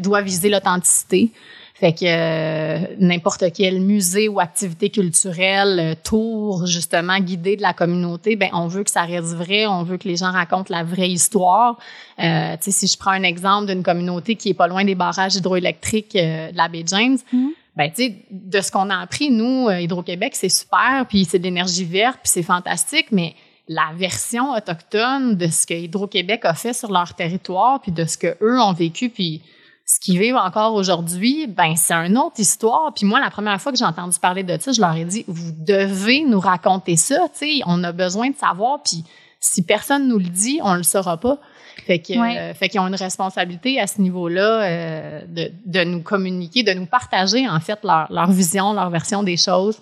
[0.00, 1.32] doit viser l'authenticité.
[1.78, 7.72] Fait que euh, n'importe quel musée ou activité culturelle, euh, tour justement guidé de la
[7.72, 10.82] communauté, ben on veut que ça reste vrai, on veut que les gens racontent la
[10.82, 11.78] vraie histoire.
[12.18, 14.96] Euh, tu sais, si je prends un exemple d'une communauté qui est pas loin des
[14.96, 17.48] barrages hydroélectriques de la baie James, mm-hmm.
[17.76, 21.44] ben tu sais, de ce qu'on a appris nous, Hydro-Québec, c'est super, puis c'est de
[21.44, 23.36] l'énergie verte, puis c'est fantastique, mais
[23.68, 28.18] la version autochtone de ce que Hydro-Québec a fait sur leur territoire, puis de ce
[28.18, 29.42] que eux ont vécu, puis
[29.90, 32.92] ce qu'ils vivent encore aujourd'hui, ben c'est une autre histoire.
[32.94, 35.24] Puis moi, la première fois que j'ai entendu parler de ça, je leur ai dit,
[35.26, 37.16] vous devez nous raconter ça.
[37.64, 38.82] On a besoin de savoir.
[38.82, 39.02] Puis
[39.40, 41.38] si personne nous le dit, on le saura pas.
[41.86, 46.02] Fait que, euh, fait qu'ils ont une responsabilité à ce niveau-là euh, de, de, nous
[46.02, 49.78] communiquer, de nous partager en fait leur, leur vision, leur version des choses.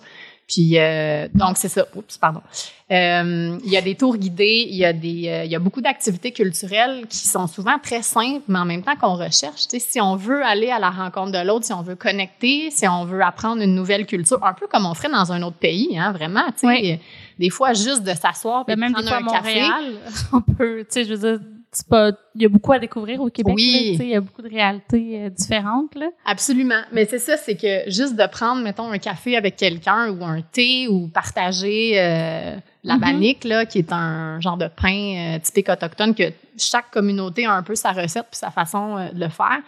[0.47, 1.85] Puis euh, donc c'est ça.
[1.93, 2.41] Oups, pardon.
[2.89, 5.59] Euh, il y a des tours guidés, il y a des, euh, il y a
[5.59, 9.67] beaucoup d'activités culturelles qui sont souvent très simples, mais en même temps qu'on recherche.
[9.67, 12.71] Tu sais, si on veut aller à la rencontre de l'autre, si on veut connecter,
[12.71, 15.57] si on veut apprendre une nouvelle culture, un peu comme on ferait dans un autre
[15.57, 16.45] pays, hein, vraiment.
[16.57, 17.01] Tu sais,
[17.37, 19.95] des fois juste de s'asseoir et de même prendre un Montréal,
[20.31, 21.45] on peut, tu sais, je veux dire
[21.89, 23.55] pas, il y a beaucoup à découvrir au Québec.
[23.55, 23.97] Oui.
[23.99, 25.95] il y a beaucoup de réalités euh, différentes.
[25.95, 26.07] Là.
[26.25, 26.81] Absolument.
[26.91, 30.41] Mais c'est ça, c'est que juste de prendre, mettons, un café avec quelqu'un ou un
[30.41, 32.99] thé ou partager euh, la mm-hmm.
[32.99, 37.53] bannique, là, qui est un genre de pain euh, typique autochtone que chaque communauté a
[37.53, 39.59] un peu sa recette puis sa façon de le faire.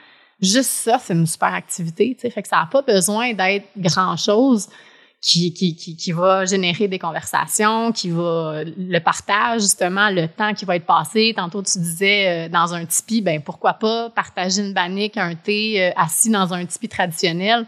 [0.41, 2.15] Juste ça, c'est une super activité.
[2.17, 4.69] Fait que ça n'a pas besoin d'être grand-chose
[5.21, 10.53] qui, qui, qui, qui, va générer des conversations, qui va le partage, justement, le temps
[10.53, 11.34] qui va être passé.
[11.36, 15.84] Tantôt, tu disais euh, dans un tipi, ben pourquoi pas partager une bannique, un thé
[15.84, 17.65] euh, assis dans un tipi traditionnel.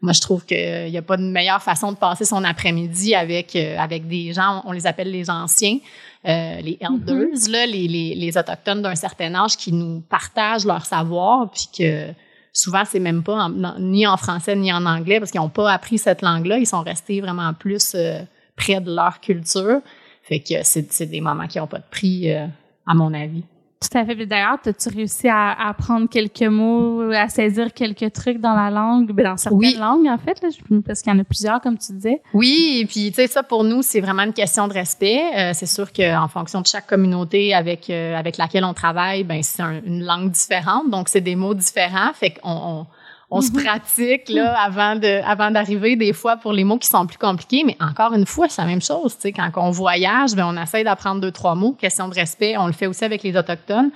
[0.00, 3.54] Moi, je trouve qu'il n'y a pas de meilleure façon de passer son après-midi avec,
[3.54, 5.78] euh, avec des gens, on les appelle les anciens,
[6.24, 7.50] les elders, mm-hmm.
[7.50, 12.12] là, les, les, les autochtones d'un certain âge qui nous partagent leur savoir, puis que
[12.52, 15.98] souvent, c'est même pas ni en français ni en anglais parce qu'ils n'ont pas appris
[15.98, 16.58] cette langue-là.
[16.58, 18.20] Ils sont restés vraiment plus euh,
[18.56, 19.80] près de leur culture.
[20.22, 22.46] Fait que c'est des moments qui n'ont pas de prix, euh,
[22.86, 23.44] à mon avis.
[23.80, 24.26] Tout à fait.
[24.26, 29.24] D'ailleurs, as-tu réussi à apprendre quelques mots, à saisir quelques trucs dans la langue, ben
[29.24, 30.48] dans certaines langues, en fait, là,
[30.84, 32.20] parce qu'il y en a plusieurs, comme tu disais?
[32.34, 35.22] Oui, et puis, tu sais, ça, pour nous, c'est vraiment une question de respect.
[35.36, 39.42] Euh, c'est sûr qu'en fonction de chaque communauté avec, euh, avec laquelle on travaille, ben
[39.44, 42.12] c'est une langue différente, donc c'est des mots différents.
[42.14, 42.86] Fait qu'on on,
[43.30, 43.62] on se mhm.
[43.62, 47.62] pratique là avant de avant d'arriver des fois pour les mots qui sont plus compliqués.
[47.64, 49.32] Mais encore une fois c'est la même chose tu sais.
[49.32, 51.72] Quand on voyage ben on essaie d'apprendre deux trois mots.
[51.72, 53.90] Question de respect on le fait aussi avec les autochtones.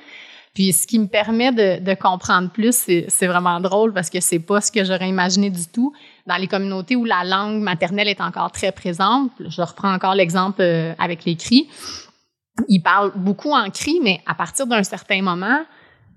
[0.55, 2.77] Puis ce qui me permet de, de comprendre plus
[3.09, 5.95] c'est vraiment drôle parce que c'est pas ce que j'aurais imaginé du tout.
[6.27, 10.61] Dans les communautés où la langue maternelle est encore très présente je reprends encore l'exemple
[10.61, 11.69] euh, avec les cris.
[12.69, 15.63] Ils parlent beaucoup en cris mais à partir d'un certain moment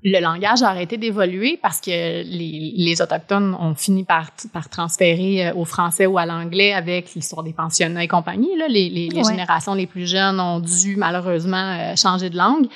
[0.06, 5.48] le langage a arrêté d'évoluer parce que les, les, Autochtones ont fini par, par transférer
[5.48, 8.56] euh, au français ou à l'anglais avec l'histoire des pensionnats et compagnie.
[8.56, 8.68] Là.
[8.68, 12.68] Les, les, les générations les plus jeunes ont dû malheureusement euh, changer de langue.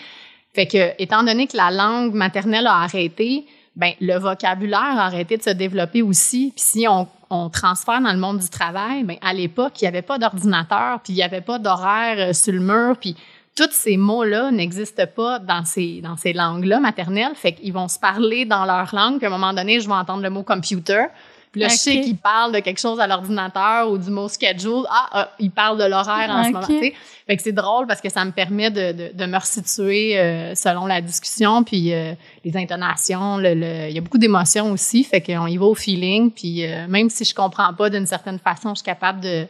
[0.56, 5.38] Fait que, étant donné que la langue maternelle a arrêté, ben le vocabulaire a arrêté
[5.38, 6.52] de se développer aussi.
[6.56, 9.90] Puis si on, on transfère dans le monde du travail, ben à l'époque, il n'y
[9.90, 13.16] avait pas d'ordinateur, puis il n'y avait pas d'horaire euh, sur le mur, puis
[13.60, 17.36] tous ces mots-là n'existent pas dans ces, dans ces langues-là maternelles.
[17.36, 19.94] Fait qu'ils vont se parler dans leur langue, puis à un moment donné, je vais
[19.94, 21.06] entendre le mot computer.
[21.52, 24.84] Puis là, je sais qu'ils parlent de quelque chose à l'ordinateur ou du mot schedule.
[24.88, 26.68] Ah, ah ils parlent de l'horaire en ce moment.
[26.68, 30.56] Fait que c'est drôle parce que ça me permet de, de, de me resituer euh,
[30.56, 32.14] selon la discussion, puis euh,
[32.46, 33.38] les intonations.
[33.38, 36.32] Le, il y a beaucoup d'émotions aussi, fait qu'on y va au feeling.
[36.32, 39.48] Puis euh, même si je comprends pas d'une certaine façon, je suis capable de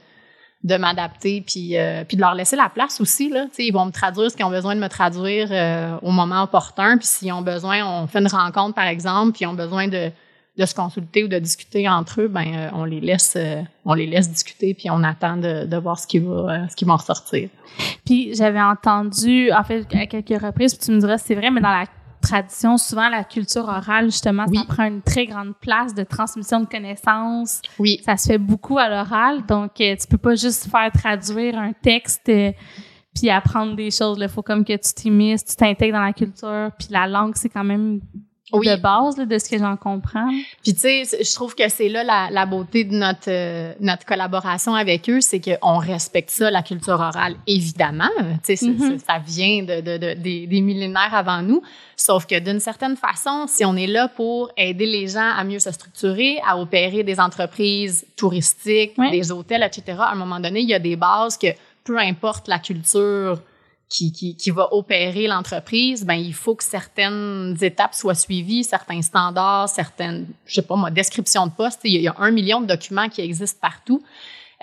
[0.63, 3.45] de m'adapter puis euh, puis de leur laisser la place aussi là.
[3.58, 6.98] Ils vont me traduire ce qu'ils ont besoin de me traduire euh, au moment opportun.
[6.98, 10.12] Puis s'ils ont besoin on fait une rencontre par exemple puis ils ont besoin de
[10.58, 13.38] de se consulter ou de discuter entre eux ben euh, on les laisse
[13.86, 16.84] on les laisse discuter puis on attend de, de voir ce qui va ce qui
[16.84, 17.48] va en ressortir.
[18.06, 21.62] Puis j'avais entendu en fait à quelques reprises puis tu me dirais c'est vrai mais
[21.62, 21.86] dans la
[22.19, 24.58] tradition, souvent la culture orale, justement, Oui.
[24.58, 27.62] ça prend une très grande place de transmission de connaissances.
[27.79, 28.01] Oui.
[28.05, 31.73] Ça se fait beaucoup à l'oral, donc euh, tu peux pas juste faire traduire un
[31.73, 32.51] texte euh,
[33.15, 34.17] puis apprendre des choses.
[34.21, 37.49] Il faut comme que tu t'immisces, tu t'intègres dans la culture, puis la langue, c'est
[37.49, 37.99] quand même
[38.53, 38.67] Oui.
[38.67, 40.27] de base là, de ce que j'en comprends.
[40.63, 44.05] Puis tu sais, je trouve que c'est là la, la beauté de notre euh, notre
[44.05, 48.09] collaboration avec eux, c'est qu'on respecte ça, la culture orale, évidemment.
[48.45, 48.77] Tu sais, Mhm.
[48.79, 51.62] c'est- ça vient de, de, de- des, des millénaires avant nous.
[51.95, 55.59] Sauf que d'une certaine façon, si on est là pour aider les gens à mieux
[55.59, 60.69] se structurer, à opérer des entreprises touristiques, des hôtels, etc., à un moment donné, il
[60.69, 61.47] y a des bases que
[61.83, 63.41] peu importe la culture
[63.89, 69.02] qui, qui, qui va opérer l'entreprise, ben il faut que certaines étapes soient suivies, certains
[69.02, 71.82] standards, certaines, je sais pas moi, descriptions de poste.
[71.84, 74.04] Il y, a, un million de documents qui existent partout.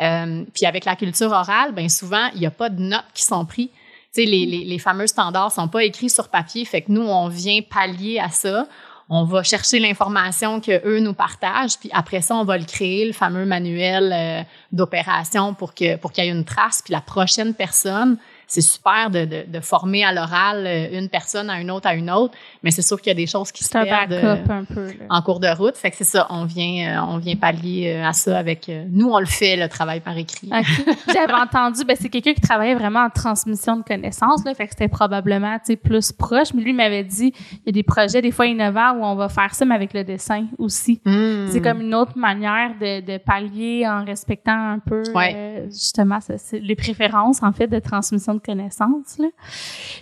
[0.00, 3.24] Euh, puis avec la culture orale, ben souvent il n'y a pas de notes qui
[3.24, 3.68] sont prises.
[4.14, 7.02] Tu sais, les, les, les fameux standards sont pas écrits sur papier, fait que nous
[7.02, 8.68] on vient pallier à ça.
[9.08, 13.04] On va chercher l'information que eux nous partagent, puis après ça on va le créer
[13.06, 16.82] le fameux manuel euh, d'opération pour que pour qu'il y ait une trace.
[16.84, 21.50] Puis la prochaine personne, c'est super de, de, de former à l'oral euh, une personne
[21.50, 23.64] à une autre à une autre, mais c'est sûr qu'il y a des choses qui
[23.64, 24.86] se perdent euh, un peu.
[24.86, 24.92] là.
[25.10, 25.76] en cours de route.
[25.76, 28.70] Fait que c'est ça, on vient, euh, on vient pallier à ça avec.
[28.90, 30.48] nous, on le fait, le travail par écrit.
[31.12, 34.72] J'avais entendu, ben, c'est quelqu'un qui travaillait vraiment en transmission de connaissances, là, fait que
[34.72, 36.54] c'était probablement, plus proche.
[36.54, 39.28] Mais lui m'avait dit, il y a des projets, des fois innovants, où on va
[39.28, 41.00] faire ça, mais avec le dessin aussi.
[41.04, 41.46] Hmm.
[41.48, 45.32] C'est comme une autre manière de, de pallier en respectant un peu, Ouais.
[45.34, 49.28] euh, justement, ça, les préférences, en fait, de transmission de connaissances, là.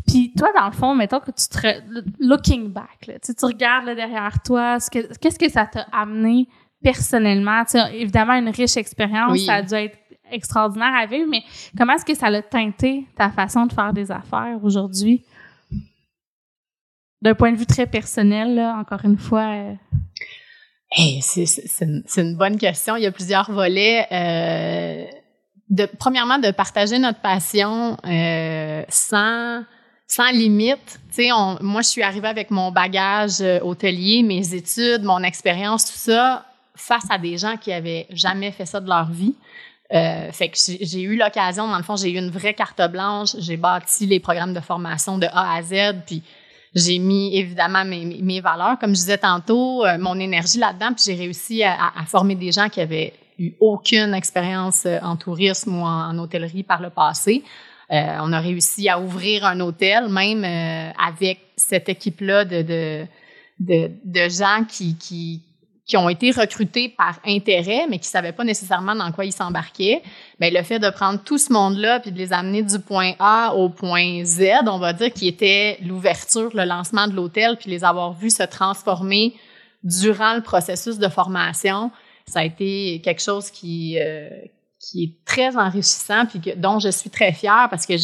[0.07, 1.81] Puis toi, dans le fond, mettons que tu te...
[2.21, 6.47] Looking back, là, tu regardes là, derrière toi, ce que- qu'est-ce que ça t'a amené
[6.83, 7.65] personnellement?
[7.65, 9.45] Tu sais, évidemment, une riche expérience, Oui.
[9.47, 9.99] ça a dû être
[10.31, 11.43] extraordinaire à vivre, mais
[11.77, 15.25] comment est-ce que ça l'a teinté ta façon de faire des affaires aujourd'hui?
[17.23, 19.47] D'un point de vue très personnel, là, encore une fois.
[19.55, 19.75] euh,
[20.97, 22.95] Hey, c'est c'est- c'est une, c'est une bonne question.
[22.97, 24.07] Il y a plusieurs volets.
[24.13, 25.04] Euh,
[25.71, 29.63] de, premièrement, de partager notre passion euh, sans
[30.07, 31.01] sans limite.
[31.33, 35.99] On- moi, je suis arrivée avec mon bagage euh, hôtelier, mes études, mon expérience, tout
[35.99, 36.45] ça,
[36.77, 39.35] face à des gens qui avaient jamais fait ça de leur vie.
[39.93, 43.31] Euh, fait que j'ai eu l'occasion, dans le fond, j'ai eu une vraie carte blanche.
[43.39, 46.23] J'ai bâti les programmes de formation de A à Z, puis
[46.75, 51.05] j'ai mis évidemment mes, mes- valeurs, comme je disais tantôt, euh, mon énergie là-dedans, puis
[51.07, 55.83] j'ai réussi à former des gens qui avaient eu aucune expérience euh, en tourisme ou
[55.83, 57.43] en, hôtellerie par le passé.
[57.91, 62.63] Euh, on a réussi à ouvrir un hôtel, même euh, avec cette équipe-là de,
[63.61, 65.43] de, de, gens qui, qui,
[65.87, 70.03] qui ont été recrutés par intérêt, mais qui savaient pas nécessairement dans quoi ils s'embarquaient.
[70.41, 73.55] Ben, le fait de prendre tout ce monde-là puis de les amener du point A
[73.55, 77.85] au point Z, on va dire, qui était l'ouverture, le lancement de l'hôtel, puis les
[77.85, 79.35] avoir vus se transformer
[79.83, 81.91] durant le processus de formation,
[82.27, 84.29] ça a été quelque chose qui, euh,
[84.81, 87.95] qui est très enrichissant puis que, dont je suis très fière parce que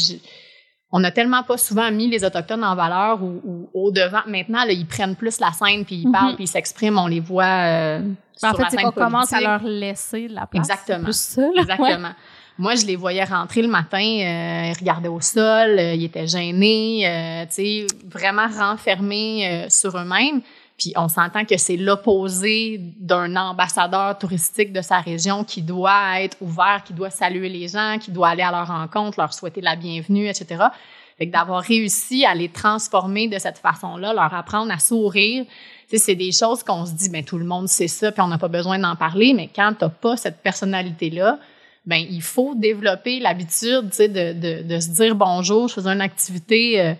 [0.92, 4.22] on a tellement pas souvent mis les autochtones en valeur ou, ou au devant.
[4.26, 6.12] Maintenant, là, ils prennent plus la scène puis ils Mhm.
[6.12, 7.44] parlent puis ils s'expriment, on les voit.
[7.44, 8.00] euh,
[8.42, 10.68] Ben, en sur fait, la scène qu'on commence à leur laisser la place.
[10.68, 10.98] Exactement.
[10.98, 11.48] C'est plus ça, là.
[11.48, 11.60] Ouais.
[11.60, 12.12] Exactement.
[12.58, 16.26] Moi, je les voyais rentrer le matin, euh, ils regardaient au sol, euh, ils étaient
[16.26, 20.42] gênés, tu sais, vraiment renfermés sur eux-mêmes.
[20.80, 26.38] Puis on s'entend que c'est l'opposé d'un ambassadeur touristique de sa région qui doit être
[26.40, 29.76] ouvert, qui doit saluer les gens, qui doit aller à leur rencontre, leur souhaiter la
[29.76, 30.64] bienvenue, etc.
[31.18, 35.44] Fait que d'avoir réussi à les transformer de cette façon-là, leur apprendre à sourire,
[35.90, 38.28] tu c'est des choses qu'on se dit, ben tout le monde sait ça, puis on
[38.28, 41.38] n'a pas besoin d'en parler, mais quand t'as pas cette personnalité-là,
[41.84, 45.68] ben il faut développer l'habitude, tu de se dire bonjour.
[45.68, 46.94] Je faisais une activité euh,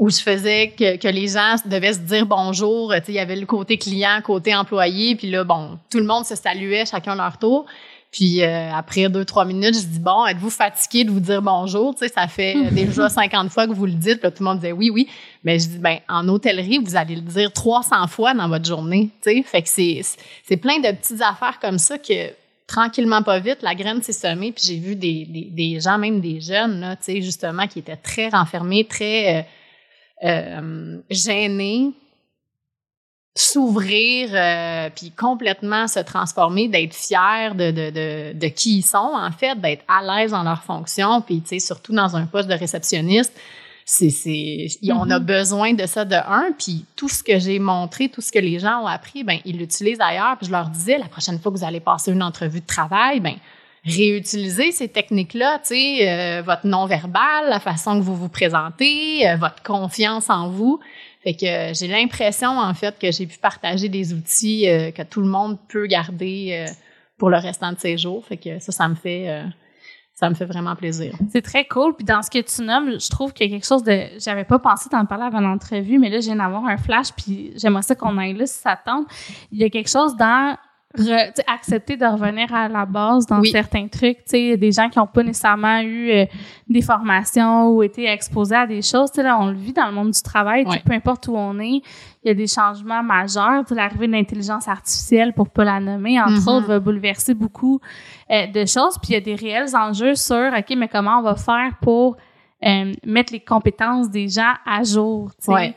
[0.00, 2.94] où je faisais que, que les gens devaient se dire bonjour.
[3.06, 6.34] Il y avait le côté client, côté employé, puis là, bon, tout le monde se
[6.34, 7.66] saluait chacun leur tour.
[8.10, 11.94] Puis euh, après deux, trois minutes, je dis bon, êtes-vous fatigué de vous dire bonjour?
[11.94, 14.20] Tu sais, ça fait déjà 50 fois que vous le dites.
[14.20, 15.06] Puis là, tout le monde disait oui, oui.
[15.44, 19.10] Mais je dis ben en hôtellerie, vous allez le dire 300 fois dans votre journée.
[19.22, 20.00] Tu sais, fait que c'est
[20.44, 22.30] c'est plein de petites affaires comme ça que
[22.66, 24.52] tranquillement pas vite, la graine s'est semée.
[24.52, 27.80] Puis j'ai vu des, des, des gens, même des jeunes, là, tu sais, justement, qui
[27.80, 29.42] étaient très renfermés, très euh,
[30.24, 31.92] euh, gênés,
[33.36, 39.12] s'ouvrir, euh, puis complètement se transformer, d'être fiers de, de, de, de qui ils sont,
[39.14, 42.48] en fait, d'être à l'aise dans leur fonction, puis, tu sais, surtout dans un poste
[42.48, 43.32] de réceptionniste,
[43.86, 45.24] c'est, c'est, on a Mhm.
[45.26, 48.58] besoin de ça de un, puis tout ce que j'ai montré, tout ce que les
[48.58, 51.56] gens ont appris, ben ils l'utilisent ailleurs, puis je leur disais, la prochaine fois que
[51.56, 53.34] vous allez passer une entrevue de travail, ben
[53.84, 59.36] réutilisez ces techniques-là, tu sais, euh, votre non-verbal, la façon que vous vous présentez, euh,
[59.36, 60.80] votre confiance en vous.
[61.22, 65.02] Fait que euh, j'ai l'impression, en fait, que j'ai pu partager des outils euh, que
[65.02, 66.72] tout le monde peut garder euh,
[67.18, 68.24] pour le restant de ses jours.
[68.24, 69.44] Fait que ça, ça me fait,
[70.14, 71.14] ça me fait vraiment plaisir.
[71.30, 71.94] C'est très cool.
[71.94, 74.04] Puis dans ce que tu nommes, je trouve qu'il y a quelque chose de.
[74.18, 77.52] J'avais pas pensé t'en parler avant l'entrevue, mais là, je viens d'avoir un flash, puis
[77.56, 79.06] j'aimerais ça qu'on aille là si ça tente.
[79.52, 80.56] Il y a quelque chose dans
[81.46, 85.06] accepter de revenir à la base dans certains trucs, tu sais, des gens qui n'ont
[85.06, 86.24] pas nécessairement eu euh,
[86.68, 89.86] des formations ou été exposés à des choses, tu sais, là, on le vit dans
[89.86, 91.80] le monde du travail, peu importe où on est,
[92.22, 96.32] il y a des changements majeurs, l'arrivée de l'intelligence artificielle, pour pas la nommer, entre
[96.32, 96.56] mm-hmm.
[96.56, 97.80] autres, va bouleverser beaucoup
[98.30, 101.22] euh, de choses, puis il y a des réels enjeux sur, OK, mais comment on
[101.22, 102.16] va faire pour
[102.64, 105.74] euh, mettre les compétences des gens à jour, tu sais.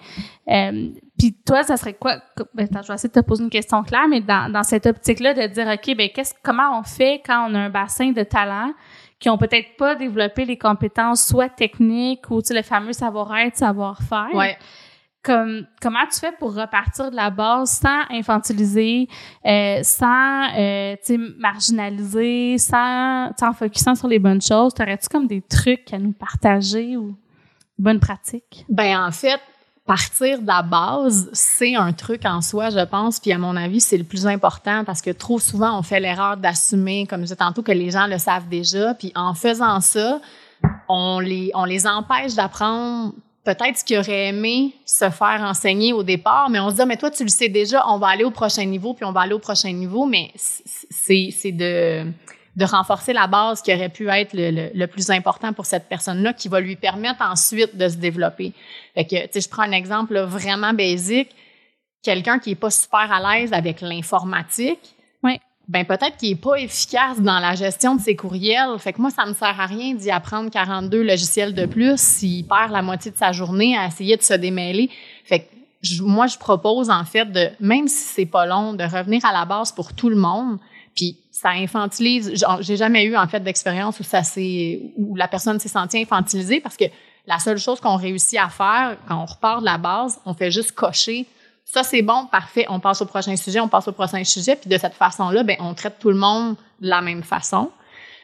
[0.49, 0.89] Euh,
[1.23, 2.17] puis toi, ça serait quoi?
[2.53, 4.85] Ben, attends, je vais essayer de te poser une question claire, mais dans, dans cette
[4.85, 8.23] optique-là, de dire, OK, ben qu'est-ce, comment on fait quand on a un bassin de
[8.23, 8.73] talents
[9.19, 13.55] qui ont peut-être pas développé les compétences soit techniques ou, tu sais, le fameux savoir-être,
[13.55, 14.33] savoir-faire?
[14.33, 14.57] Ouais
[15.25, 19.07] comme comment tu fais pour repartir de la base sans infantiliser,
[19.45, 20.97] euh, sans euh,
[21.37, 26.97] marginaliser, sans en focusant sur les bonnes choses, t'aurais-tu comme des trucs à nous partager
[26.97, 27.15] ou
[27.79, 28.65] bonnes pratiques?
[28.67, 29.39] Ben en fait,
[29.85, 33.81] partir de la base, c'est un truc en soi, je pense, puis à mon avis,
[33.81, 37.35] c'est le plus important parce que trop souvent, on fait l'erreur d'assumer, comme je disais
[37.35, 40.21] tantôt, que les gens le savent déjà, puis en faisant ça,
[40.87, 46.03] on les, on les empêche d'apprendre peut-être ce qu'ils auraient aimé se faire enseigner au
[46.03, 48.23] départ, mais on se dit, ah, mais toi, tu le sais déjà, on va aller
[48.23, 52.05] au prochain niveau, puis on va aller au prochain niveau, mais c'est de,
[52.55, 56.33] de renforcer la base qui aurait pu être le, le, plus important pour cette personne-là,
[56.33, 58.53] qui va lui permettre ensuite de se développer.
[58.93, 61.29] Fait que, tu sais, je prends un exemple vraiment basique.
[62.03, 64.95] Quelqu'un qui est pas super à l'aise avec l'informatique,
[65.67, 68.77] ben peut-être qu'il est pas efficace dans la gestion de ses courriels.
[68.79, 72.45] Fait que moi, ça me sert à rien d'y apprendre 42 logiciels de plus s'il
[72.45, 74.89] perd la moitié de sa journée à essayer de se démêler.
[75.23, 79.23] Fait que moi, je propose en fait de, même si c'est pas long, de revenir
[79.25, 80.59] à la base pour tout le monde.
[80.95, 82.45] Puis ça infantilise.
[82.61, 86.59] J'ai jamais eu en fait d'expérience où ça s'est, où la personne s'est sentie infantilisée
[86.59, 86.85] parce que
[87.25, 90.51] la seule chose qu'on réussit à faire quand on repart de la base, on fait
[90.51, 91.25] juste cocher
[91.65, 92.65] ça, c'est bon, parfait.
[92.69, 94.55] On passe au prochain sujet, on passe au prochain sujet.
[94.55, 97.71] Puis de cette façon-là, ben, on traite tout le monde de la même façon.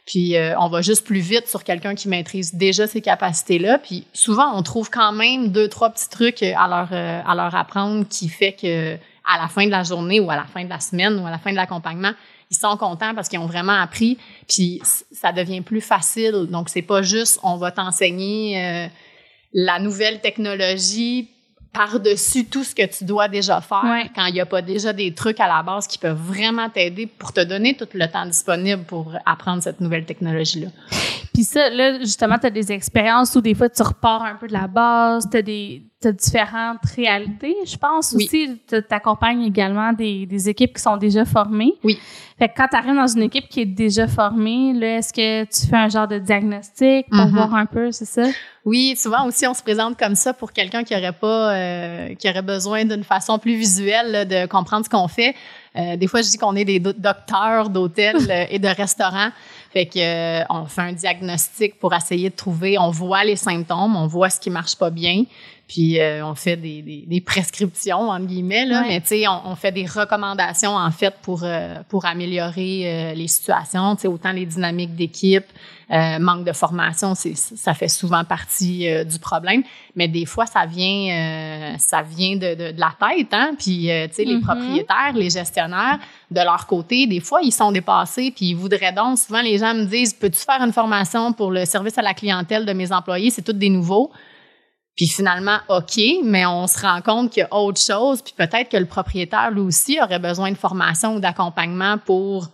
[0.05, 3.79] Puis euh, on va juste plus vite sur quelqu'un qui maîtrise déjà ces capacités-là.
[3.79, 7.55] Puis souvent, on trouve quand même deux, trois petits trucs à leur, euh, à leur
[7.55, 10.69] apprendre qui fait que à la fin de la journée ou à la fin de
[10.69, 12.11] la semaine ou à la fin de l'accompagnement,
[12.49, 14.17] ils sont contents parce qu'ils ont vraiment appris.
[14.47, 14.81] Puis
[15.11, 16.47] ça devient plus facile.
[16.49, 18.87] Donc c'est pas juste on va t'enseigner euh,
[19.53, 21.29] la nouvelle technologie
[21.71, 25.13] par-dessus tout ce que tu dois déjà faire quand il n'y a pas déjà des
[25.13, 28.83] trucs à la base qui peuvent vraiment t'aider pour te donner tout le temps disponible
[28.83, 30.69] pour apprendre cette nouvelle technologie-là.
[31.33, 34.47] Puis ça, là, justement, tu as des expériences où des fois tu repars un peu
[34.47, 38.57] de la base, tu as, des, différentes réalités, je pense aussi.
[38.67, 41.73] Tu accompagnes également des, des équipes qui sont déjà formées.
[41.83, 41.99] Oui.
[42.37, 45.43] Fait que quand tu arrives dans une équipe qui est déjà formée, là, est-ce que
[45.43, 47.31] tu fais un genre de diagnostic pour mm-hmm.
[47.31, 48.23] voir un peu, c'est ça?
[48.63, 52.29] Oui, souvent aussi on se présente comme ça pour quelqu'un qui aurait pas, euh, qui
[52.29, 55.35] aurait besoin d'une façon plus visuelle de comprendre ce qu'on fait.
[55.75, 59.29] Euh, des fois, je dis qu'on est des docteurs d'hôtels euh, et de restaurants.
[59.71, 62.77] Fait que on fait un diagnostic pour essayer de trouver.
[62.79, 65.25] On voit les symptômes, on voit ce qui marche pas bien,
[65.67, 68.83] puis on fait des, des, des, prescriptions entre guillemets là.
[68.87, 71.45] Mais tu sais, on, on, fait des recommandations en fait pour
[71.87, 73.95] pour améliorer les situations.
[73.95, 75.45] Tu sais, autant les dynamiques d'équipe.
[75.91, 79.63] Euh, manque de formation, c'est, ça fait souvent partie euh, du problème.
[79.95, 83.33] Mais des fois, ça vient, euh, ça vient de, de, de, la tête.
[83.33, 83.53] Hein?
[83.57, 84.41] Puis, tu sais, les mm-hmm.
[84.41, 85.97] propriétaires, les gestionnaires,
[86.29, 88.31] de leur côté, des fois, ils sont dépassés.
[88.35, 91.65] Puis, ils voudraient donc, souvent, les gens me disent, peux-tu faire une formation pour le
[91.65, 93.31] service à la clientèle de mes employés?
[93.31, 94.11] C'est tous des nouveaux.
[94.95, 98.69] Puis finalement, OK, mais on se rend compte qu'il y a autre chose, puis peut-être
[98.69, 102.49] que le propriétaire, lui aussi, aurait besoin de formation ou d'accompagnement pour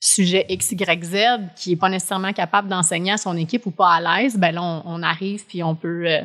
[0.00, 1.16] sujet X, Y, Z
[1.54, 4.82] qui est pas nécessairement capable d'enseigner à son équipe ou pas à l'aise, ben là,
[4.84, 6.22] on, arrive puis on peut, euh,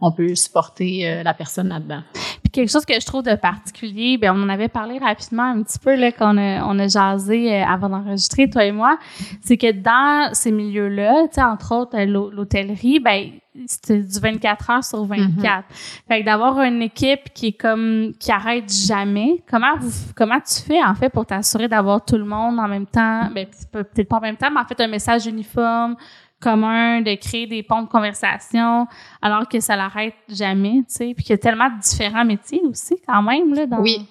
[0.00, 2.02] on peut supporter euh, la personne là-dedans.
[2.14, 5.62] Puis quelque chose que je trouve de particulier, ben on en avait parlé rapidement un
[5.62, 8.98] petit peu là qu'on a, on a jasé euh, avant d'enregistrer toi et moi,
[9.42, 13.30] c'est que dans ces milieux-là, entre autres l'hôtellerie, ben
[13.66, 15.18] c'est du 24 heures sur 24.
[15.18, 15.62] Mm-hmm.
[16.08, 20.62] Fait que d'avoir une équipe qui est comme qui arrête jamais, comment vous comment tu
[20.62, 24.18] fais en fait pour t'assurer d'avoir tout le monde en même temps, ben peut-être pas
[24.18, 25.96] en même temps, mais en fait un message uniforme,
[26.40, 28.86] commun, de créer des ponts de conversation,
[29.20, 32.62] alors que ça l'arrête jamais, tu sais, puis qu'il y a tellement de différents métiers
[32.64, 34.06] aussi quand même là dans Oui.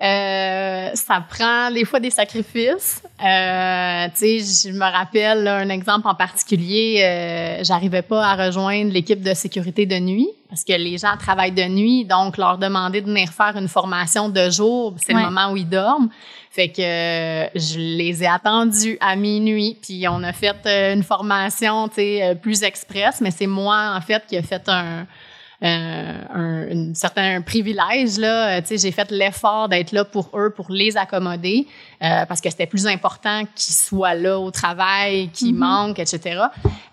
[0.00, 3.02] Euh, ça prend des fois des sacrifices.
[3.20, 7.02] Euh, tu sais, je me rappelle là, un exemple en particulier.
[7.02, 11.52] Euh, J'arrivais pas à rejoindre l'équipe de sécurité de nuit parce que les gens travaillent
[11.52, 15.52] de nuit, donc leur demander de venir faire une formation de jour, c'est le moment
[15.52, 16.08] où ils dorment.
[16.50, 21.96] Fait que je les ai attendus à minuit, puis on a fait une formation, tu
[21.96, 25.06] sais, plus express, mais c'est moi en fait qui a fait un
[25.62, 28.18] euh, un, certain privilège.
[28.18, 28.62] Là.
[28.62, 31.66] Tu sais, j'ai fait l'effort d'être là pour eux, pour les accommoder,
[32.02, 35.58] euh, parce que c'était plus important qu'ils soient là au travail, qu'ils mm-hmm.
[35.58, 36.42] manquent, etc.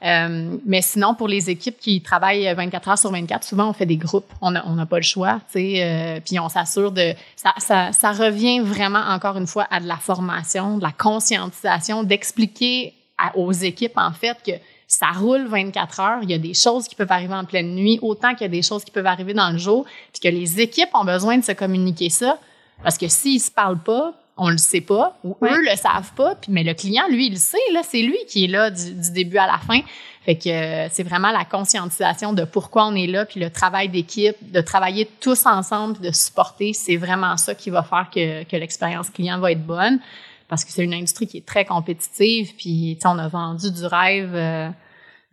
[0.03, 3.85] Euh, mais sinon, pour les équipes qui travaillent 24 heures sur 24, souvent on fait
[3.85, 4.31] des groupes.
[4.41, 7.13] On n'a on pas le choix, tu sais, euh, puis on s'assure de...
[7.35, 12.03] Ça, ça, ça revient vraiment, encore une fois, à de la formation, de la conscientisation,
[12.03, 12.93] d'expliquer
[13.35, 14.51] aux équipes, en fait, que
[14.87, 16.19] ça roule 24 heures.
[16.23, 18.49] Il y a des choses qui peuvent arriver en pleine nuit, autant qu'il y a
[18.49, 21.43] des choses qui peuvent arriver dans le jour, puis que les équipes ont besoin de
[21.43, 22.37] se communiquer ça.
[22.83, 26.35] Parce que s'ils se parlent pas, on le sait pas, ou eux le savent pas,
[26.35, 29.11] puis mais le client, lui, il le sait, là, c'est lui qui est là du,
[29.11, 29.79] début à la fin.
[30.25, 33.87] Fait que euh, c'est vraiment la conscientisation de pourquoi on est là, puis le travail
[33.87, 38.57] d'équipe, de travailler tous ensemble, de supporter, c'est vraiment ça qui va faire que, que
[38.57, 39.99] l'expérience client va être bonne
[40.47, 42.53] parce que c'est une industrie qui est très compétitive.
[42.57, 44.69] Puis, on a vendu du rêve euh,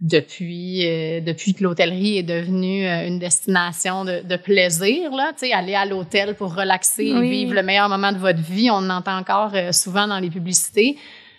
[0.01, 5.13] depuis euh, depuis que l'hôtellerie est devenue euh, une destination de, de plaisir.
[5.13, 8.71] Là, aller à l'hôtel pour relaxer, vivre le meilleur moment de votre vie.
[8.71, 10.97] On l'entend encore souvent dans les publicités.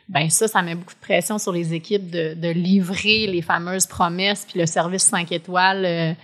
[0.09, 3.87] Ben ça, ça met beaucoup de pression sur les équipes de, de livrer les fameuses
[3.87, 6.15] promesses puis le service 5 étoiles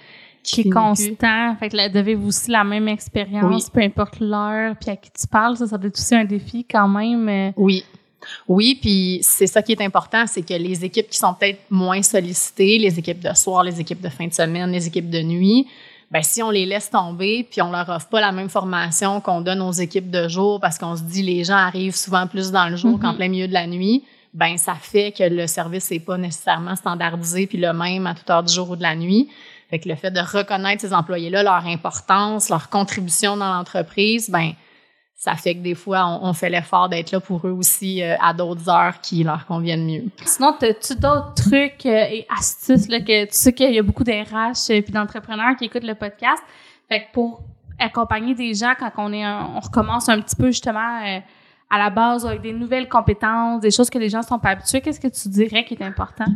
[0.49, 1.55] qui est constant.
[1.59, 5.27] Fait que là, avez-vous aussi la même expérience, peu importe l'heure, puis à qui tu
[5.27, 7.29] parles, ça, ça doit être aussi un défi quand même.
[7.29, 7.51] Euh.
[7.55, 7.83] Oui.
[8.47, 12.01] Oui, puis c'est ça qui est important, c'est que les équipes qui sont peut-être moins
[12.01, 15.67] sollicitées, les équipes de soir, les équipes de fin de semaine, les équipes de nuit,
[16.11, 19.41] ben si on les laisse tomber, puis on leur offre pas la même formation qu'on
[19.41, 22.67] donne aux équipes de jour, parce qu'on se dit les gens arrivent souvent plus dans
[22.67, 23.15] le jour qu'en mm-hmm.
[23.15, 27.47] plein milieu de la nuit, ben ça fait que le service n'est pas nécessairement standardisé
[27.47, 29.29] puis le même à toute heure du jour ou de la nuit.
[29.69, 34.53] Fait que le fait de reconnaître ces employés-là, leur importance, leur contribution dans l'entreprise, ben
[35.19, 38.33] ça fait que des fois, on, fait l'effort d'être là pour eux aussi euh, à
[38.33, 40.05] d'autres heures qui leur conviennent mieux.
[40.23, 44.05] Sinon, as-tu d'autres trucs euh, et astuces là, que tu sais qu'il y a beaucoup
[44.05, 46.41] d'RH et d'entrepreneurs qui écoutent le podcast?
[46.87, 47.41] Fait que pour
[47.77, 51.19] accompagner des gens quand on est on recommence un petit peu justement euh,
[51.69, 54.79] à la base avec des nouvelles compétences, des choses que les gens sont pas habitués,
[54.79, 56.31] qu'est-ce que tu dirais qui est important?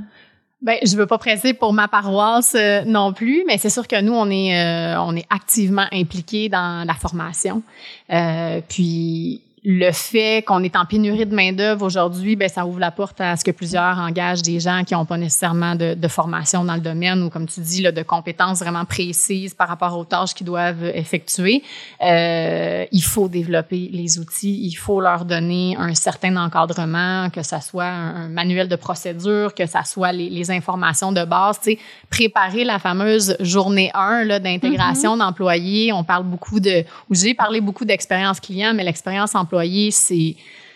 [0.64, 4.00] Ben, je veux pas presser pour ma paroisse euh, non plus, mais c'est sûr que
[4.00, 7.64] nous on est euh, on est activement impliqués dans la formation.
[8.10, 12.92] Euh, puis le fait qu'on est en pénurie de main-d'œuvre aujourd'hui, ben ça ouvre la
[12.92, 16.66] porte à ce que plusieurs engagent des gens qui n'ont pas nécessairement de, de, formation
[16.66, 20.04] dans le domaine ou, comme tu dis, là, de compétences vraiment précises par rapport aux
[20.04, 21.64] tâches qu'ils doivent effectuer.
[22.02, 27.62] Euh, il faut développer les outils, il faut leur donner un certain encadrement, que ça
[27.62, 31.62] soit un, manuel de procédure, que ça soit les, les informations de base.
[31.62, 35.20] Tu sais, préparer la fameuse journée 1 d'intégration mm-hmm.
[35.20, 35.94] d'employés.
[35.94, 39.53] On parle beaucoup de, ou j'ai parlé beaucoup d'expérience client, mais l'expérience employée
[39.92, 40.36] c'est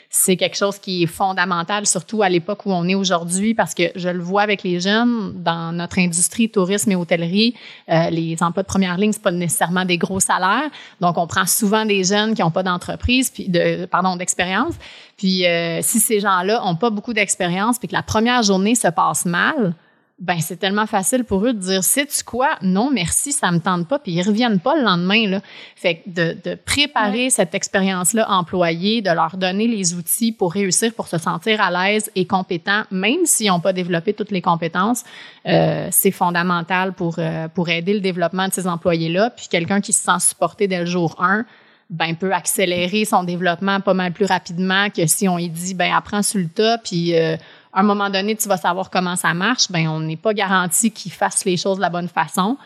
[0.10, 3.84] c'est quelque chose qui est fondamental, surtout à l'époque où on est aujourd'hui, parce que
[3.96, 7.56] je le vois avec les jeunes dans notre industrie tourisme et hôtellerie,
[7.90, 10.70] euh, les emplois de première ligne c'est pas nécessairement des gros salaires,
[11.02, 14.76] donc on prend souvent des jeunes qui n'ont pas d'entreprise, puis de pardon d'expérience,
[15.18, 18.88] puis euh, si ces gens-là ont pas beaucoup d'expérience, puis que la première journée se
[18.88, 19.76] passe mal,
[20.20, 22.58] ben c'est tellement facile pour eux de dire sais tu quoi?
[22.64, 24.00] Non merci ça me tente pas.
[24.00, 25.42] Puis ils reviennent pas le lendemain là.
[25.76, 30.54] Fait que de, de préparer cette expérience là employée de leur donner les outils pour
[30.54, 34.42] réussir pour se sentir à l'aise et compétent même s'ils n'ont pas développé toutes les
[34.42, 35.04] compétences
[35.48, 39.82] euh, c'est fondamental pour euh, pour aider le développement de ces employés là puis quelqu'un
[39.82, 41.46] qui se sent supporté dès le jour 1
[41.90, 45.94] ben peut accélérer son développement pas mal plus rapidement que si on lui dit ben
[45.94, 47.38] apprends sur le tas puis euh,
[47.78, 49.72] à un moment donné, tu vas savoir comment ça marche.
[49.72, 52.58] Ben, on n'est pas garanti qu'il fasse les choses de la bonne façon.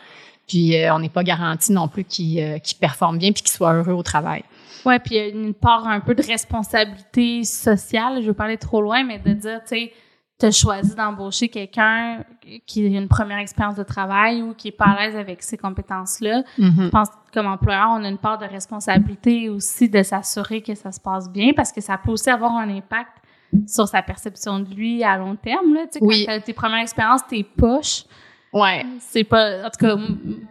[0.48, 3.74] Puis, euh, on n'est pas garanti non plus qu'il euh, performe bien puis qu'il soit
[3.74, 4.42] heureux au travail.
[4.86, 8.22] Ouais, puis il y a une part un peu de responsabilité sociale.
[8.22, 9.92] Je veux parler trop loin, mais de dire, tu sais,
[10.40, 12.24] tu as choisi d'embaucher quelqu'un
[12.66, 15.58] qui a une première expérience de travail ou qui est pas à l'aise avec ces
[15.58, 16.42] compétences-là.
[16.58, 16.84] Mm-hmm.
[16.84, 20.74] Je pense que comme employeur, on a une part de responsabilité aussi de s'assurer que
[20.74, 23.21] ça se passe bien parce que ça peut aussi avoir un impact
[23.66, 25.74] sur sa perception de lui à long terme.
[25.74, 26.26] Là, tu sais, oui.
[26.44, 28.04] tes premières expériences, tes poches.
[28.52, 28.84] Ouais.
[29.00, 29.66] C'est pas.
[29.66, 29.96] En tout cas,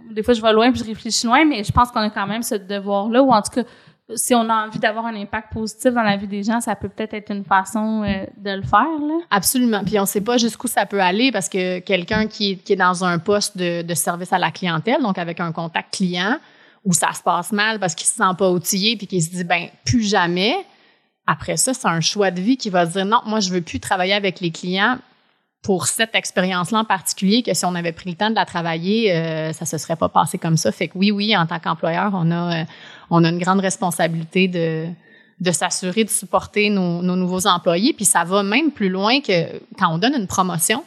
[0.09, 2.27] des fois, je vais loin puis je réfléchis loin, mais je pense qu'on a quand
[2.27, 3.63] même ce devoir-là, ou en tout cas,
[4.15, 6.89] si on a envie d'avoir un impact positif dans la vie des gens, ça peut
[6.89, 8.81] peut-être être une façon euh, de le faire.
[8.81, 9.19] Là.
[9.29, 9.83] Absolument.
[9.83, 12.77] Puis on ne sait pas jusqu'où ça peut aller parce que quelqu'un qui, qui, est
[12.77, 16.37] dans un poste de, de service à la clientèle, donc avec un contact client,
[16.83, 19.43] ou ça se passe mal parce qu'il se sent pas outillé puis qu'il se dit
[19.43, 20.55] ben plus jamais.
[21.27, 23.79] Après ça, c'est un choix de vie qui va dire non, moi je veux plus
[23.79, 24.97] travailler avec les clients
[25.61, 29.13] pour cette expérience-là en particulier que si on avait pris le temps de la travailler,
[29.13, 30.71] euh, ça se serait pas passé comme ça.
[30.71, 32.63] Fait que oui, oui, en tant qu'employeur, on a euh,
[33.09, 34.87] on a une grande responsabilité de
[35.39, 37.93] de s'assurer de supporter nos, nos, nouveaux employés.
[37.93, 40.83] Puis ça va même plus loin que quand on donne une promotion.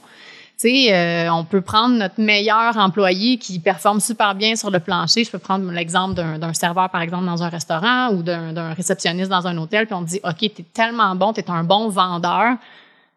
[0.56, 4.78] Tu sais, euh, on peut prendre notre meilleur employé qui performe super bien sur le
[4.78, 5.24] plancher.
[5.24, 9.48] Je peux prendre l'exemple d'un serveur, par exemple, dans un restaurant ou d'un réceptionniste dans
[9.48, 9.86] un hôtel.
[9.86, 12.56] Puis on dit, OK, tu es tellement bon, tu es un bon vendeur.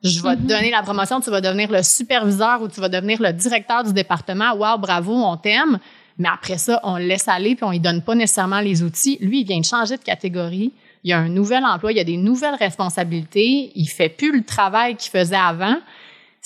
[0.03, 0.45] Je vais te mm-hmm.
[0.47, 3.93] donner la promotion, tu vas devenir le superviseur ou tu vas devenir le directeur du
[3.93, 4.53] département.
[4.55, 5.79] Wow, bravo, on t'aime.
[6.17, 9.17] Mais après ça, on le laisse aller puis on lui donne pas nécessairement les outils.
[9.21, 10.73] Lui, il vient de changer de catégorie.
[11.03, 13.71] Il y a un nouvel emploi, il y a des nouvelles responsabilités.
[13.75, 15.77] Il fait plus le travail qu'il faisait avant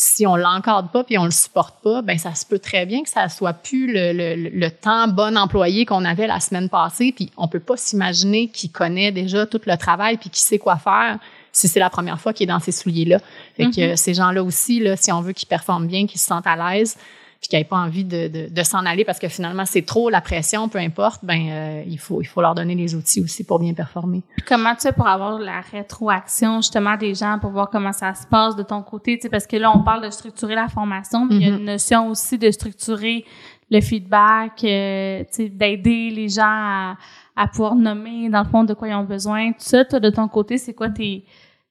[0.03, 3.03] si on l'encadre pas puis on le supporte pas, ben ça se peut très bien
[3.03, 7.13] que ça soit plus le, le, le temps bon employé qu'on avait la semaine passée.
[7.15, 10.77] Puis on peut pas s'imaginer qu'il connaît déjà tout le travail puis qu'il sait quoi
[10.77, 11.19] faire
[11.51, 13.19] si c'est la première fois qu'il est dans ces souliers-là.
[13.55, 13.95] Fait que mm-hmm.
[13.95, 16.97] ces gens-là aussi, là, si on veut qu'ils performent bien, qu'ils se sentent à l'aise,
[17.41, 20.11] puis qu'ils n'aient pas envie de, de, de s'en aller parce que finalement c'est trop
[20.11, 23.43] la pression, peu importe, ben euh, il faut il faut leur donner les outils aussi
[23.43, 24.21] pour bien performer.
[24.47, 28.27] Comment tu fais pour avoir la rétroaction justement des gens pour voir comment ça se
[28.27, 31.25] passe de ton côté, tu sais, parce que là on parle de structurer la formation,
[31.25, 33.25] mais il y a une notion aussi de structurer
[33.71, 36.97] le feedback, euh, tu sais, d'aider les gens à,
[37.35, 39.51] à pouvoir nommer dans le fond de quoi ils ont besoin.
[39.53, 41.25] Tout ça, toi de ton côté, c'est quoi tes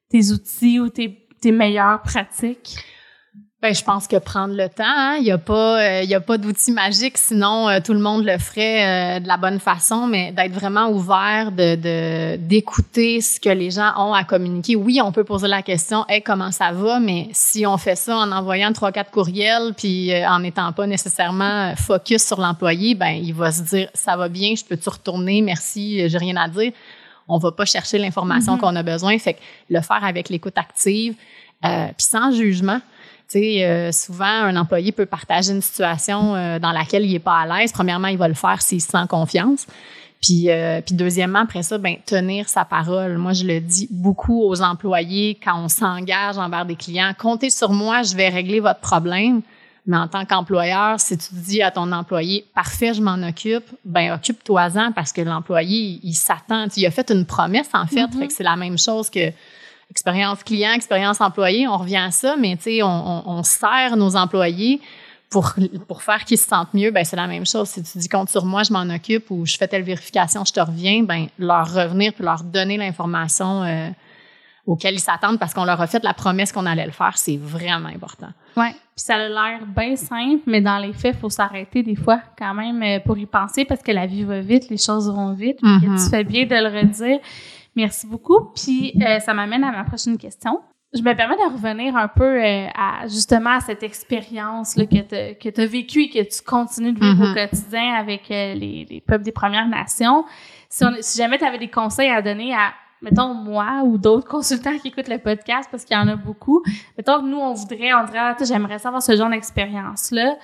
[0.08, 2.76] tes outils ou tes tes meilleures pratiques?
[3.62, 6.20] Ben, je pense que prendre le temps, hein, il n'y a pas, euh, il a
[6.20, 10.06] pas d'outil magique, sinon euh, tout le monde le ferait euh, de la bonne façon,
[10.06, 14.76] mais d'être vraiment ouvert, de d'écouter ce que les gens ont à communiquer.
[14.76, 18.16] Oui, on peut poser la question, hey, comment ça va, mais si on fait ça
[18.16, 23.34] en envoyant trois quatre courriels, puis en n'étant pas nécessairement focus sur l'employé, ben il
[23.34, 26.72] va se dire, ça va bien, je peux-tu retourner, merci, j'ai rien à dire.
[27.28, 28.60] On va pas chercher l'information mm-hmm.
[28.60, 31.14] qu'on a besoin, fait que le faire avec l'écoute active,
[31.62, 32.80] puis sans jugement.
[33.30, 37.20] Tu sais, euh, souvent, un employé peut partager une situation euh, dans laquelle il est
[37.20, 37.70] pas à l'aise.
[37.70, 39.66] Premièrement, il va le faire s'il se sent confiance.
[40.20, 43.18] Puis, euh, puis deuxièmement, après ça, ben tenir sa parole.
[43.18, 47.12] Moi, je le dis beaucoup aux employés quand on s'engage envers des clients.
[47.16, 49.42] Comptez sur moi, je vais régler votre problème.
[49.86, 54.12] Mais en tant qu'employeur, si tu dis à ton employé, parfait, je m'en occupe, ben
[54.12, 56.68] occupe-toi-en parce que l'employé, il, s'attend.
[56.68, 58.06] Tu as fait une promesse, en fait.
[58.06, 58.18] Mm-hmm.
[58.18, 59.30] Fait que c'est la même chose que
[59.90, 64.16] expérience client, expérience employé, on revient à ça, mais tu sais, on, on, sert nos
[64.16, 64.80] employés
[65.30, 65.52] pour,
[65.88, 67.68] pour faire qu'ils se sentent mieux, ben c'est la même chose.
[67.68, 70.52] Si tu dis compte sur moi, je m'en occupe ou je fais telle vérification, je
[70.52, 73.88] te reviens, ben leur revenir puis leur donner l'information euh,
[74.66, 77.36] auquel ils s'attendent parce qu'on leur a fait la promesse qu'on allait le faire, c'est
[77.36, 78.30] vraiment important.
[78.56, 81.96] Ouais, puis ça a l'air bien simple, mais dans les faits, il faut s'arrêter des
[81.96, 85.10] fois quand même euh, pour y penser parce que la vie va vite, les choses
[85.10, 85.60] vont vite.
[85.62, 86.04] Mm-hmm.
[86.04, 87.18] Tu fais bien de le redire.
[87.76, 88.50] Merci beaucoup.
[88.54, 90.60] Puis euh, ça m'amène à ma prochaine question.
[90.92, 95.50] Je me permets de revenir un peu euh, à justement à cette expérience là, que
[95.50, 97.48] tu as vécue et que tu continues de vivre au mm-hmm.
[97.48, 100.24] quotidien avec euh, les, les, peuples des Premières Nations.
[100.68, 104.76] Si, si jamais tu avais des conseils à donner à, mettons, moi ou d'autres consultants
[104.78, 106.60] qui écoutent le podcast, parce qu'il y en a beaucoup,
[106.98, 110.36] mettons que nous, on voudrait, on dirait, ah, j'aimerais savoir ce genre d'expérience-là.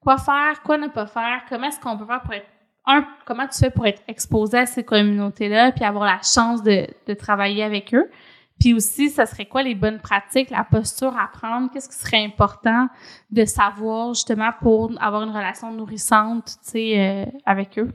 [0.00, 2.48] Quoi faire, quoi ne pas faire, comment est-ce qu'on peut faire pour être
[2.86, 6.86] un, comment tu fais pour être exposé à ces communautés-là, puis avoir la chance de,
[7.06, 8.10] de travailler avec eux?
[8.58, 11.70] Puis aussi, ça serait quoi les bonnes pratiques, la posture à prendre?
[11.72, 12.88] Qu'est-ce qui serait important
[13.30, 17.92] de savoir justement pour avoir une relation nourrissante, tu sais, euh, avec eux?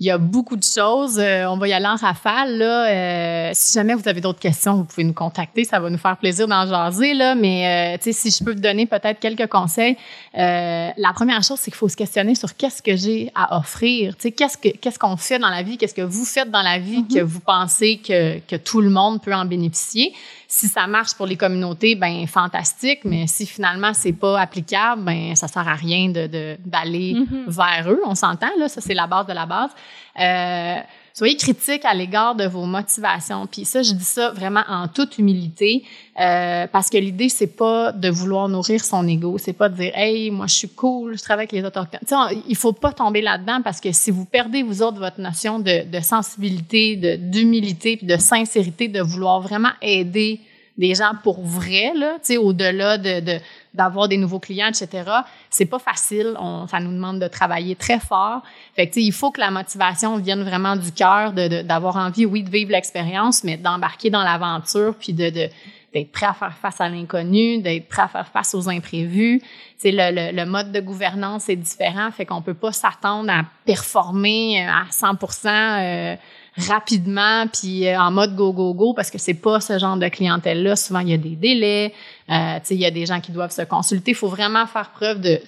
[0.00, 1.18] Il y a beaucoup de choses.
[1.18, 2.58] Euh, on va y aller en rafale.
[2.58, 2.86] Là.
[2.86, 5.64] Euh, si jamais vous avez d'autres questions, vous pouvez nous contacter.
[5.64, 7.14] Ça va nous faire plaisir d'en jaser.
[7.14, 7.34] Là.
[7.34, 9.96] Mais euh, si je peux vous donner peut-être quelques conseils,
[10.34, 14.14] la première chose, c'est qu'il faut se questionner sur qu'est-ce que j'ai à offrir.
[14.16, 17.02] Qu'est-ce que qu'est-ce qu'on fait dans la vie, qu'est-ce que vous faites dans la vie
[17.02, 17.14] mm-hmm.
[17.14, 20.12] que vous pensez que, que tout le monde peut en bénéficier?
[20.50, 23.00] Si ça marche pour les communautés, ben fantastique.
[23.04, 27.48] Mais si finalement c'est pas applicable, ben ça sert à rien de d'aller mm-hmm.
[27.48, 28.00] vers eux.
[28.06, 29.70] On s'entend là, ça c'est la base de la base.
[30.18, 30.76] Euh,
[31.14, 33.46] soyez critique à l'égard de vos motivations.
[33.46, 35.84] Puis ça, je dis ça vraiment en toute humilité,
[36.20, 39.92] euh, parce que l'idée c'est pas de vouloir nourrir son ego, c'est pas de dire
[39.94, 42.00] hey moi je suis cool, je travaille avec les autochtones.
[42.06, 45.58] Sais, il faut pas tomber là-dedans parce que si vous perdez vous autres votre notion
[45.58, 50.40] de, de sensibilité, de d'humilité de sincérité, de vouloir vraiment aider
[50.78, 53.38] des gens pour vrai là, tu sais au-delà de, de
[53.74, 55.04] d'avoir des nouveaux clients, etc.
[55.50, 56.34] C'est pas facile.
[56.40, 58.42] On, ça nous demande de travailler très fort.
[58.74, 62.42] Fait que, il faut que la motivation vienne vraiment du cœur, d'avoir de, envie, oui,
[62.42, 65.48] de vivre l'expérience, mais d'embarquer dans l'aventure, puis de, de
[65.94, 69.40] d'être prêt à faire face à l'inconnu, d'être prêt à faire face aux imprévus.
[69.78, 73.44] C'est le, le, le, mode de gouvernance est différent, fait qu'on peut pas s'attendre à
[73.64, 76.16] performer à 100% euh,
[76.58, 80.08] rapidement puis euh, en mode go go go parce que c'est pas ce genre de
[80.08, 80.76] clientèle là.
[80.76, 81.94] Souvent il y a des délais,
[82.30, 84.10] euh, il y a des gens qui doivent se consulter.
[84.12, 85.40] Il faut vraiment faire preuve de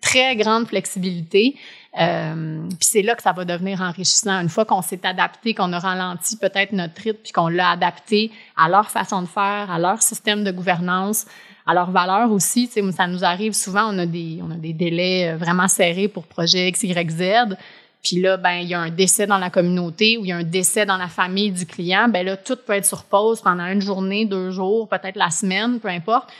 [0.00, 1.56] très grande flexibilité.
[2.00, 4.40] Euh, puis c'est là que ça va devenir enrichissant.
[4.40, 8.32] Une fois qu'on s'est adapté, qu'on a ralenti peut-être notre rythme, puis qu'on l'a adapté
[8.56, 11.26] à leur façon de faire, à leur système de gouvernance,
[11.66, 12.66] à leurs valeurs aussi.
[12.66, 16.24] Ça nous arrive souvent, on a des, on a des délais euh, vraiment serrés pour
[16.24, 17.56] projet X, Y, Z.
[18.04, 20.36] Puis là, ben il y a un décès dans la communauté ou il y a
[20.36, 22.08] un décès dans la famille du client.
[22.08, 25.80] Ben là, tout peut être sur pause pendant une journée, deux jours, peut-être la semaine,
[25.80, 26.30] peu importe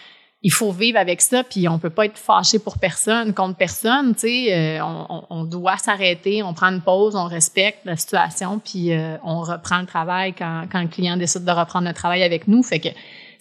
[0.44, 4.14] il faut vivre avec ça, puis on peut pas être fâché pour personne, contre personne,
[4.14, 4.78] tu sais.
[4.78, 4.84] Euh,
[5.30, 9.80] on, doit s'arrêter, on prend une pause, on respecte la situation, puis euh, on reprend
[9.80, 12.62] le travail quand, quand le client décide de reprendre le travail avec nous.
[12.62, 12.90] Fait que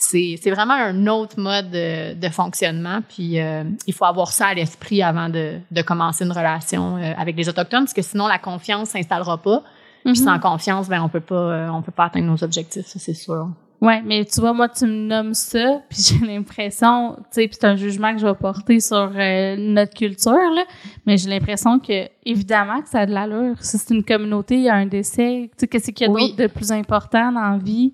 [0.09, 5.01] c'est, vraiment un autre mode de, fonctionnement, puis euh, il faut avoir ça à l'esprit
[5.01, 9.37] avant de, de commencer une relation avec les autochtones, parce que sinon la confiance s'installera
[9.37, 9.63] pas.
[10.03, 10.23] Puis mm-hmm.
[10.23, 13.47] sans confiance, ben on peut pas, on peut pas atteindre nos objectifs, ça c'est sûr.
[13.83, 17.57] Ouais, mais tu vois, moi, tu me nommes ça, puis j'ai l'impression, tu sais, puis
[17.59, 20.63] c'est un jugement que je vais porter sur euh, notre culture, là,
[21.05, 23.57] mais j'ai l'impression que, évidemment, que ça a de l'allure.
[23.59, 26.13] Si c'est une communauté, il y a un décès, tu sais, qu'est-ce qu'il y a
[26.13, 27.93] d'autre de plus important dans la vie?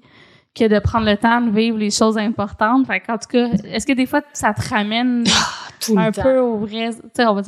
[0.59, 2.85] Que de prendre le temps de vivre les choses importantes?
[2.87, 5.23] Fait en tout cas, est-ce que des fois, ça te ramène
[5.95, 6.91] un peu aux vraies,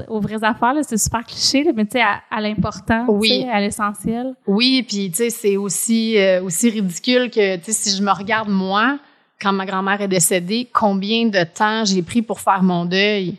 [0.07, 3.45] aux vraies affaires, c'est super cliché, mais tu sais, à, l'important, oui.
[3.51, 4.33] à l'essentiel.
[4.47, 8.11] Oui, puis tu sais, c'est aussi, euh, aussi ridicule que, tu sais, si je me
[8.11, 8.97] regarde moi,
[9.41, 13.35] quand ma grand-mère est décédée, combien de temps j'ai pris pour faire mon deuil?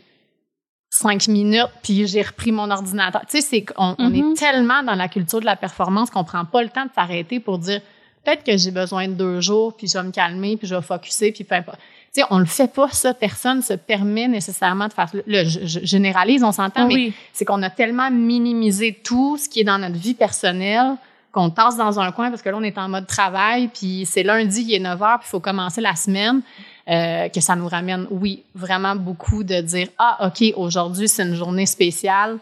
[0.89, 3.21] Cinq minutes, puis j'ai repris mon ordinateur.
[3.21, 4.37] Tu sais, c'est on, est mm-hmm.
[4.37, 7.57] tellement dans la culture de la performance qu'on prend pas le temps de s'arrêter pour
[7.57, 7.81] dire
[8.23, 10.81] peut-être que j'ai besoin de deux jours, puis je vais me calmer, puis je vais
[10.81, 11.79] focuser, puis peu importe
[12.13, 13.13] sais, on le fait pas, ça.
[13.13, 15.09] Personne se permet nécessairement de faire.
[15.25, 19.63] Le, je, généralise, on s'entend, mais c'est qu'on a tellement minimisé tout ce qui est
[19.63, 20.95] dans notre vie personnelle
[21.31, 24.21] qu'on tasse dans un coin parce que là, on est en mode travail, puis c'est
[24.21, 26.41] lundi, il est 9 heures, puis il faut commencer la semaine.
[26.89, 31.33] Euh, que ça nous ramène, oui, vraiment beaucoup de dire Ah, OK, aujourd'hui, c'est une
[31.33, 32.39] journée spéciale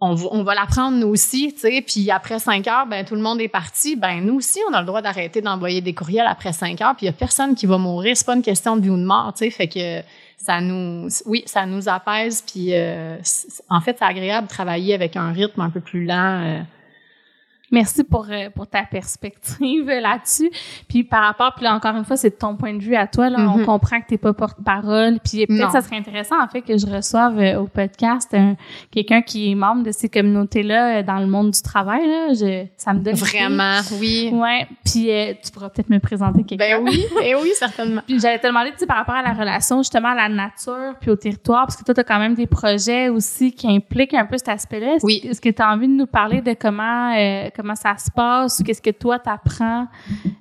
[0.00, 3.40] on, va l'apprendre nous aussi, tu sais, puis après cinq heures, ben tout le monde
[3.40, 6.80] est parti, ben nous aussi, on a le droit d'arrêter d'envoyer des courriels après cinq
[6.80, 8.90] heures, puis il y a personne qui va mourir, c'est pas une question de vie
[8.90, 13.16] ou de mort, tu sais, fait que ça nous, oui, ça nous apaise, puis euh,
[13.68, 16.42] en fait, c'est agréable de travailler avec un rythme un peu plus lent.
[16.44, 16.60] Euh,
[17.70, 20.50] Merci pour, euh, pour ta perspective là-dessus.
[20.88, 23.06] Puis par rapport, puis là, encore une fois, c'est de ton point de vue à
[23.06, 23.28] toi.
[23.28, 23.64] Là, On mm-hmm.
[23.64, 25.18] comprend que tu n'es pas porte-parole.
[25.22, 28.34] Puis peut-être ça serait intéressant, en fait, que je reçoive euh, au podcast
[28.90, 32.06] quelqu'un qui est membre de ces communautés-là euh, dans le monde du travail.
[32.06, 32.32] Là.
[32.32, 33.14] Je, ça me donne...
[33.14, 34.30] Vraiment, oui.
[34.32, 34.66] Ouais.
[34.84, 35.10] Puis
[35.44, 36.80] tu pourras peut-être me présenter quelqu'un.
[36.80, 38.02] Ben oui, et eh oui, certainement.
[38.06, 40.94] puis j'allais te demander, tu sais, par rapport à la relation, justement, à la nature
[41.00, 44.14] puis au territoire, parce que toi, tu as quand même des projets aussi qui impliquent
[44.14, 44.96] un peu cet aspect-là.
[45.02, 45.20] oui.
[45.24, 47.12] Est-ce que tu as envie de nous parler de comment
[47.58, 49.88] comment ça se passe, ou qu'est-ce que toi t'apprends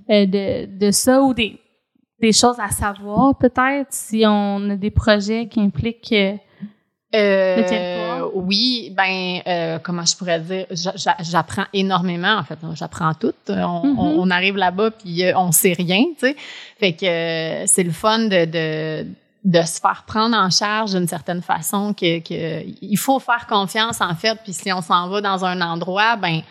[0.09, 1.59] euh, de, de ça, ou des,
[2.21, 8.35] des choses à savoir peut-être, si on a des projets qui impliquent euh, le territoire?
[8.35, 10.65] Oui, ben euh, comment je pourrais dire,
[11.19, 13.33] j'apprends énormément en fait, j'apprends tout.
[13.47, 13.97] On, mm-hmm.
[13.97, 16.35] on, arrive là-bas puis on sait rien, tu sais.
[16.79, 19.07] Fait que c'est le fun de, de
[19.47, 24.01] de se faire prendre en charge d'une certaine façon que, que, il faut faire confiance
[24.01, 26.41] en fait puis si on s'en va dans un endroit ben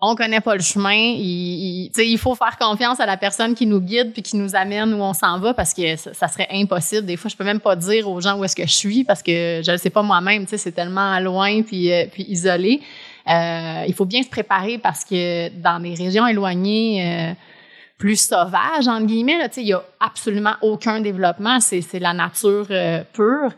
[0.00, 1.14] on connaît pas le chemin.
[1.16, 4.92] Il, il, faut faire confiance à la personne qui nous guide puis qui nous amène
[4.92, 7.06] où on s'en va parce que ça, serait impossible.
[7.06, 9.22] Des fois, je peux même pas dire aux gens où est-ce que je suis parce
[9.22, 10.46] que je ne sais pas moi-même.
[10.46, 12.82] C'est tellement loin puis, euh, puis isolé.
[13.28, 17.32] Euh, il faut bien se préparer parce que dans des régions éloignées, euh,
[17.98, 21.60] plus sauvages, entre guillemets, il y a absolument aucun développement.
[21.60, 22.68] C'est la nature
[23.14, 23.52] pure.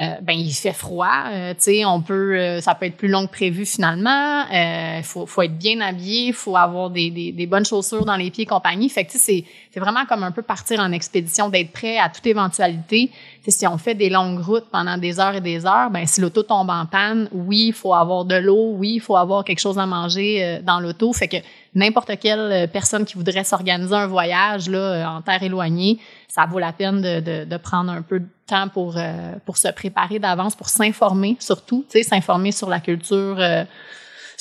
[0.00, 3.08] Euh, ben il fait froid, euh, tu sais, on peut, euh, ça peut être plus
[3.08, 4.46] long que prévu finalement.
[4.50, 8.16] Il faut, faut être bien habillé, il faut avoir des, des, des, bonnes chaussures dans
[8.16, 8.88] les pieds, compagnie.
[8.88, 9.44] Fait que c'est
[9.76, 13.10] vraiment comme un peu partir en expédition, d'être prêt à toute éventualité.
[13.50, 16.42] Si on fait des longues routes pendant des heures et des heures, ben si l'auto
[16.42, 19.78] tombe en panne, oui, il faut avoir de l'eau, oui, il faut avoir quelque chose
[19.78, 21.12] à manger dans l'auto.
[21.12, 21.38] Fait que
[21.74, 26.72] n'importe quelle personne qui voudrait s'organiser un voyage là en terre éloignée, ça vaut la
[26.72, 30.54] peine de, de, de prendre un peu de temps pour, euh, pour se préparer d'avance,
[30.54, 33.64] pour s'informer surtout, s'informer sur la culture, euh,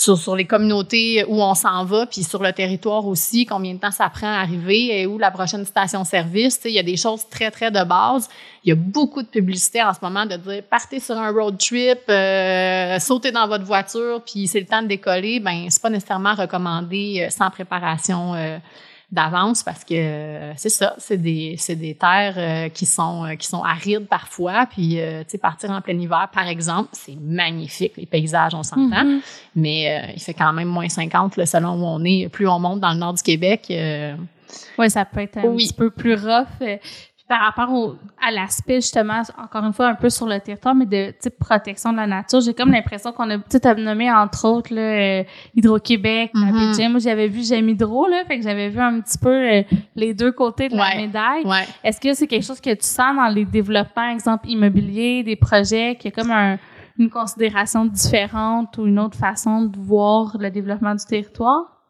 [0.01, 3.79] sur, sur les communautés où on s'en va, puis sur le territoire aussi, combien de
[3.79, 6.61] temps ça prend à arriver et où la prochaine station-service.
[6.65, 8.27] Il y a des choses très, très de base.
[8.63, 11.55] Il y a beaucoup de publicité en ce moment de dire partez sur un road
[11.59, 15.39] trip, euh, sautez dans votre voiture, puis c'est le temps de décoller.
[15.39, 18.33] Ben, c'est pas nécessairement recommandé sans préparation
[19.12, 23.45] d'avance parce que euh, c'est ça, c'est des, c'est des terres euh, qui sont qui
[23.47, 24.66] sont arides parfois.
[24.68, 29.03] Puis tu sais, partir en plein hiver, par exemple, c'est magnifique les paysages, on s'entend,
[29.03, 29.22] Mhm.
[29.55, 32.30] mais il fait quand même moins 50 le selon où on est.
[32.30, 33.66] Plus on monte dans le nord du Québec.
[34.78, 35.68] Oui, ça peut être un Oui.
[35.68, 36.47] petit peu plus rough.
[37.32, 40.86] Par rapport au, à l'aspect, justement, encore une fois, un peu sur le territoire, mais
[40.86, 44.73] de type protection de la nature, j'ai comme l'impression qu'on a, t'as nommé entre autres
[44.73, 45.23] là, euh,
[45.55, 46.89] Hydro-Québec, de Jim.
[46.89, 49.63] Moi, j'avais vu J'aime Hydro, là, fait que j'avais vu un petit peu euh,
[49.95, 51.45] les deux côtés de la médaille.
[51.45, 51.65] ouais.
[51.86, 55.95] Est-ce que c'est quelque chose que tu sens dans les développements, exemple immobilier, des projets,
[55.97, 56.57] qu'il y a comme un-
[56.99, 61.80] une considération différente ou une autre façon de voir le développement du territoire?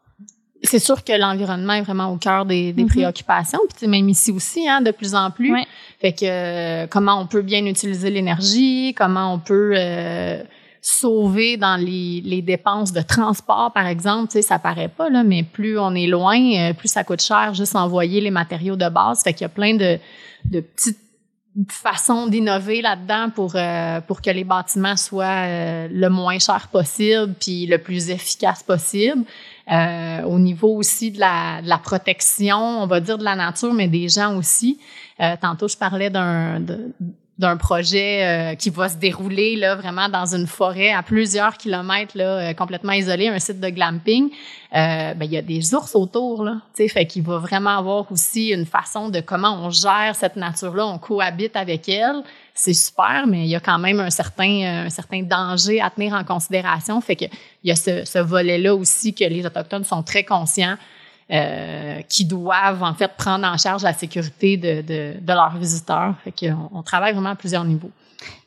[0.64, 2.88] C'est sûr que l'environnement est vraiment au cœur des, des Mhm.
[2.88, 3.60] préoccupations.
[3.76, 5.52] Puis même ici aussi, hein, de plus en plus.
[5.52, 5.66] Ouais.
[6.00, 10.42] Fait que euh, comment on peut bien utiliser l'énergie, comment on peut euh,
[10.80, 14.28] sauver dans les, les dépenses de transport, par exemple.
[14.28, 17.22] Tu sais, ça paraît pas, là, mais plus on est loin, euh, plus ça coûte
[17.22, 19.22] cher juste envoyer les matériaux de base.
[19.22, 19.98] Fait qu'il y a plein de,
[20.44, 20.98] de petites
[21.68, 27.34] façons d'innover là-dedans pour euh, pour que les bâtiments soient euh, le moins cher possible
[27.38, 29.22] puis le plus efficace possible.
[29.70, 33.72] Euh, au niveau aussi de la, de la protection, on va dire de la nature,
[33.72, 34.78] mais des gens aussi.
[35.20, 36.60] Euh, tantôt, je parlais d'un
[37.38, 42.16] d'un projet euh, qui va se dérouler là vraiment dans une forêt à plusieurs kilomètres
[42.16, 45.94] là euh, complètement isolé un site de glamping euh, ben il y a des ours
[45.96, 49.70] autour là tu sais fait qu'il va vraiment avoir aussi une façon de comment on
[49.70, 52.22] gère cette nature là on cohabite avec elle
[52.54, 55.90] c'est super mais il y a quand même un certain euh, un certain danger à
[55.90, 57.24] tenir en considération fait que
[57.62, 60.76] il y a ce, ce volet là aussi que les autochtones sont très conscients
[61.30, 66.14] euh, qui doivent en fait prendre en charge la sécurité de, de, de leurs visiteurs.
[66.24, 67.90] Fait qu'on on travaille vraiment à plusieurs niveaux.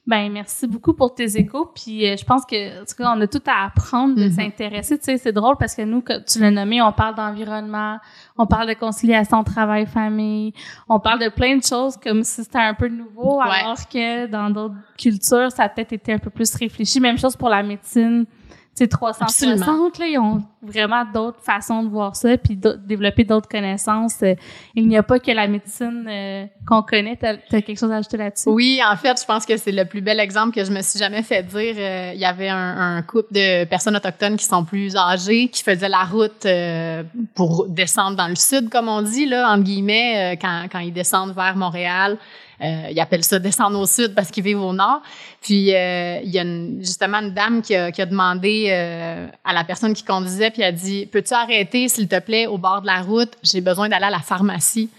[0.05, 1.71] Ben merci beaucoup pour tes échos.
[1.73, 4.33] Puis euh, je pense que en tout cas, on a tout à apprendre de Mhm.
[4.33, 4.99] s'intéresser.
[4.99, 7.97] Tu sais, c'est drôle parce que nous, tu l'as nommé, on parle d'environnement,
[8.37, 10.53] on parle de conciliation travail-famille,
[10.89, 13.45] on parle de plein de choses comme si c'était un peu nouveau, Ouais.
[13.63, 16.99] alors que dans d'autres cultures, ça a peut-être été un peu plus réfléchi.
[16.99, 18.25] Même chose pour la médecine.
[18.77, 23.23] Tu sais, 360, là, ils ont vraiment d'autres façons de voir ça, puis de développer
[23.23, 24.21] d'autres connaissances.
[24.21, 24.35] Euh,
[24.75, 27.15] Il n'y a pas que la médecine euh, qu'on connaît.
[27.15, 28.49] T'as as quelque chose à ajouter là-dessus?
[28.49, 30.99] Oui, en fait, je pense que c'est le plus bel exemple que je me suis
[30.99, 31.75] jamais fait dire.
[31.77, 35.63] Euh, il y avait un, un couple de personnes autochtones qui sont plus âgées, qui
[35.63, 37.03] faisaient la route euh,
[37.33, 40.91] pour descendre dans le sud, comme on dit, là, entre guillemets, euh, quand, quand ils
[40.93, 42.17] descendent vers Montréal.
[42.61, 45.01] Euh, ils appellent ça descendre au sud parce qu'ils vivent au nord.
[45.41, 49.27] Puis euh, il y a une- justement une dame qui a, qui a demandé euh,
[49.43, 52.57] à la personne qui conduisait, puis elle a dit Peux-tu arrêter, s'il te plaît, au
[52.57, 53.33] bord de la route?
[53.43, 54.89] J'ai besoin d'aller à la pharmacie.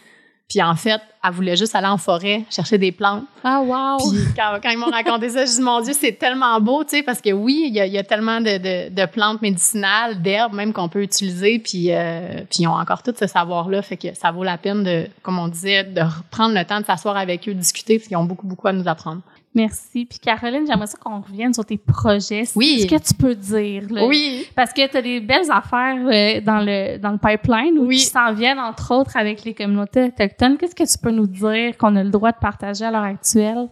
[0.49, 3.25] Puis en fait, elle voulait juste aller en forêt chercher des plantes.
[3.43, 3.99] Ah, wow!
[4.11, 6.91] Puis quand, quand ils m'ont raconté ça, je dis mon Dieu, c'est tellement beau, tu
[6.91, 9.43] sais, parce que oui, il y a, il y a tellement de, de, de plantes
[9.43, 13.83] médicinales, d'herbes même qu'on peut utiliser, puis euh, puis ils ont encore tout ce savoir-là,
[13.83, 16.87] fait que ça vaut la peine de, comme on disait, de prendre le temps de
[16.87, 19.23] s'asseoir avec eux, de discuter, parce qu'ils ont beaucoup beaucoup à nous apprendre.
[19.57, 20.05] Merci.
[20.05, 22.45] Puis Caroline, j'aimerais ça qu'on revienne sur tes projets.
[22.55, 22.83] Oui.
[22.83, 23.85] Ce que tu peux dire.
[23.91, 24.05] Là.
[24.07, 24.47] Oui.
[24.55, 27.97] Parce que tu as des belles affaires euh, dans le dans le pipeline ou Oui.
[27.97, 30.59] qui s'en viennent, entre autres, avec les communautés autochtones.
[30.59, 33.69] Qu'est-ce que tu peux nous dire qu'on a le droit de partager à l'heure actuelle?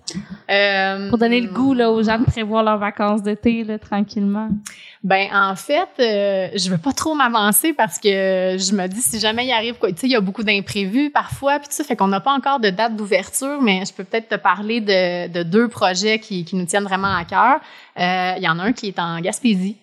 [0.50, 4.48] Euh, pour donner le goût là, aux gens de prévoir leurs vacances d'été tranquillement?
[5.02, 9.20] Ben en fait, euh, je veux pas trop m'avancer parce que je me dis si
[9.20, 11.84] jamais il arrive quoi, tu sais, il y a beaucoup d'imprévus parfois, puis tout ça
[11.84, 15.28] fait qu'on n'a pas encore de date d'ouverture, mais je peux peut-être te parler de,
[15.28, 17.60] de deux projets qui, nous tiennent vraiment à cœur.
[17.98, 19.76] Euh, Il y en a un qui est en Gaspésie.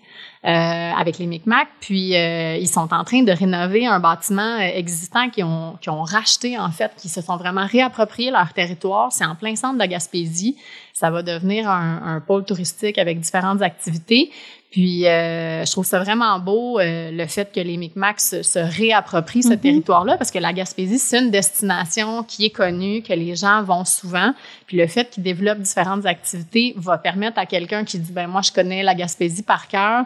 [0.44, 5.30] euh, avec les Micmacs, puis euh, ils sont en train de rénover un bâtiment existant
[5.30, 9.12] qu'ils ont, racheté en fait, qui se sont vraiment réappropriés leur territoire.
[9.12, 10.58] C'est en plein centre de la Gaspésie.
[10.94, 14.32] Ça va devenir un pôle touristique avec différentes activités.
[14.72, 18.58] Puis, euh, je trouve ça vraiment beau, euh, le fait que les Micmacs se, se
[18.60, 19.60] réapproprient ce Mhm.
[19.60, 23.84] territoire-là, parce que la Gaspésie, c'est une destination qui est connue, que les gens vont
[23.84, 24.34] souvent.
[24.68, 28.42] Puis, le fait qu'ils développent différentes activités va permettre à quelqu'un qui dit, ben moi,
[28.42, 30.06] je connais la Gaspésie par cœur.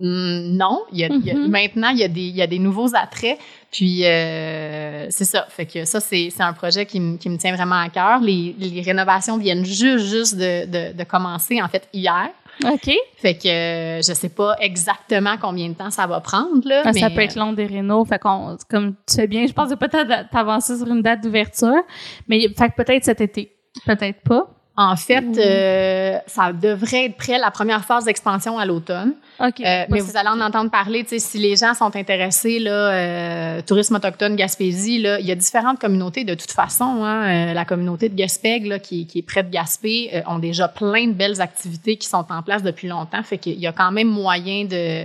[0.00, 1.48] Hum, non, il y a, il y a- Mhm.
[1.48, 3.38] maintenant, il y, a des, il y a des nouveaux attraits.
[3.72, 5.46] Puis, euh, c'est ça.
[5.48, 8.20] Fait que ça, c'est un projet qui, me- qui me tient vraiment à cœur.
[8.20, 12.28] Les, les rénovations viennent juste, juste de, de, de commencer, en fait, hier.
[12.64, 12.90] OK.
[13.16, 16.90] Fait que euh, je sais pas exactement combien de temps ça va prendre là, Ah,
[16.94, 18.04] mais ça peut être long des rénaux.
[18.04, 21.82] Fait qu'on, comme tu fais bien, je pense que peut-être t'avancer sur une date d'ouverture.
[22.28, 23.52] Mais fait que peut-être cet été.
[23.86, 24.48] Peut-être pas.
[24.76, 25.34] En fait Mhm.
[25.38, 29.12] euh, ça devrait être prêt la première phase d'expansion à l'automne.
[29.40, 29.60] OK.
[29.60, 33.94] Euh, mais vous allez en entendre parler, si les gens sont intéressés là, euh, tourisme
[33.96, 37.04] autochtone Gaspésie, là, il y a différentes communautés de toute façon.
[37.04, 40.38] Hein, Euh, la communauté de Gaspeg, là, qui, qui est près de Gaspé, euh, ont
[40.38, 43.22] déjà plein de belles activités qui sont en place depuis longtemps.
[43.22, 45.04] Fait qu'il y a quand même moyen de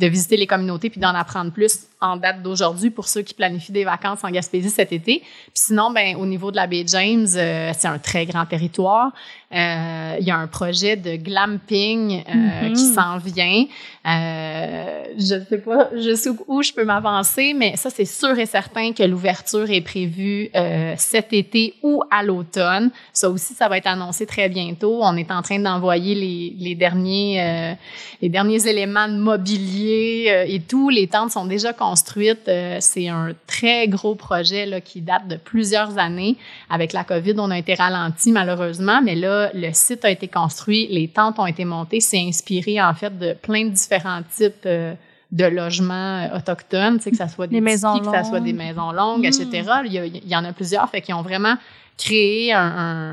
[0.00, 3.72] de visiter les communautés puis d'en apprendre plus en date d'aujourd'hui pour ceux qui planifient
[3.72, 5.20] des vacances en Gaspésie cet été.
[5.20, 9.12] Puis sinon, ben au niveau de la baie James, euh, c'est un très grand territoire.
[9.52, 12.72] Euh, il y a un projet de glamping euh, Mhm.
[12.72, 13.64] qui s'en vient.
[14.06, 18.92] Euh, je ne sais pas jusqu'où je peux m'avancer, mais ça, c'est sûr et certain
[18.92, 20.50] que l'ouverture est prévue
[20.96, 22.90] cet été ou à l'automne.
[23.12, 25.00] Ça aussi, ça va être annoncé très bientôt.
[25.02, 27.76] On est en train d'envoyer les, les derniers
[28.22, 30.88] les derniers éléments de mobilier et tout.
[30.90, 32.50] Les tentes sont déjà construites.
[32.80, 36.36] C'est un très gros projet là, qui date de plusieurs années.
[36.70, 40.86] Avec la COVID, on a été ralenti malheureusement, mais là, le site a été construit,
[40.90, 42.00] les tentes ont été montées.
[42.00, 44.94] C'est inspiré en fait de plein de différents types euh,
[45.32, 48.46] de logements euh, autochtones, que ça soit des, Des maisons que ça soit longues.
[48.46, 49.26] des maisons longues, Mm.
[49.26, 49.70] etc.
[49.86, 51.54] Il y, a- il y en a plusieurs, fait qu'ils ont vraiment
[51.96, 52.60] créé un,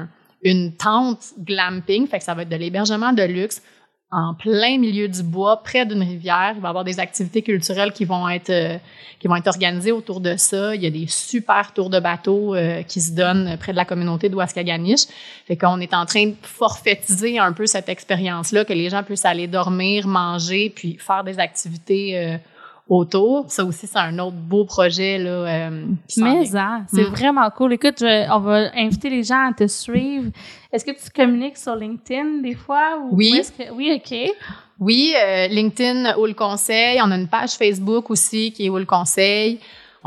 [0.04, 0.10] un-
[0.44, 3.62] une tente glamping, fait que ça va être de l'hébergement de luxe
[4.10, 6.54] en plein milieu du bois, près d'une rivière.
[6.56, 8.78] Il va y avoir des activités culturelles qui vont être euh,
[9.20, 10.76] qui vont être organisées autour de ça.
[10.76, 13.84] Il y a des super tours de bateau euh, qui se donnent près de la
[13.84, 15.08] communauté d'Ouaskaganish.
[15.46, 19.26] Fait qu'on est en train de forfaitiser un peu cette expérience-là, que les gens puissent
[19.26, 22.38] aller dormir, manger, puis faire des activités euh,
[22.90, 23.46] autour.
[23.50, 25.30] Ça aussi, c'est un autre beau projet là.
[25.30, 25.86] euh,
[26.18, 27.14] Mais ça, c'est Mm.
[27.14, 27.74] vraiment cool.
[27.74, 30.32] Écoute, je- on va inviter les gens à te suivre.
[30.72, 33.00] Est-ce que tu communiques sur LinkedIn des fois?
[33.10, 33.42] Ou Oui.
[33.58, 34.18] que- Oui, OK.
[34.80, 37.00] Oui, euh, LinkedIn ou le conseil.
[37.04, 39.60] On a une page Facebook aussi qui est où le conseil.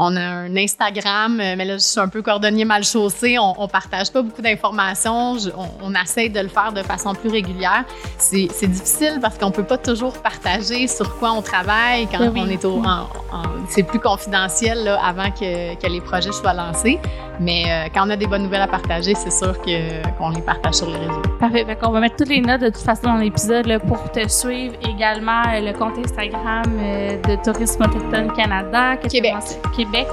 [0.02, 3.38] On a un Instagram, euh, mais là, je suis un peu cordonnier mal chaussé.
[3.38, 5.32] On, on partage pas beaucoup d'informations.
[5.58, 7.84] On, on essaie de le faire de façon plus régulière.
[8.16, 12.42] C'est difficile parce qu'on peut pas toujours partager sur quoi on travaille quand Ben oui.
[12.46, 12.82] on est au.
[13.68, 16.98] c'est plus confidentiel là, avant que, que les projets soient lancés.
[17.38, 20.42] Mais euh, quand on a des bonnes nouvelles à partager, c'est sûr que- qu'on les
[20.42, 21.22] partage sur les réseaux.
[21.38, 21.64] Parfait.
[21.64, 24.74] Fait qu'on va mettre toutes les notes de toute façon dans l'épisode pour te suivre.
[24.86, 28.96] Également, euh, le compte Instagram de Tourisme Autochtone Canada.
[29.02, 29.34] tu Québec.
[29.90, 30.08] Québec.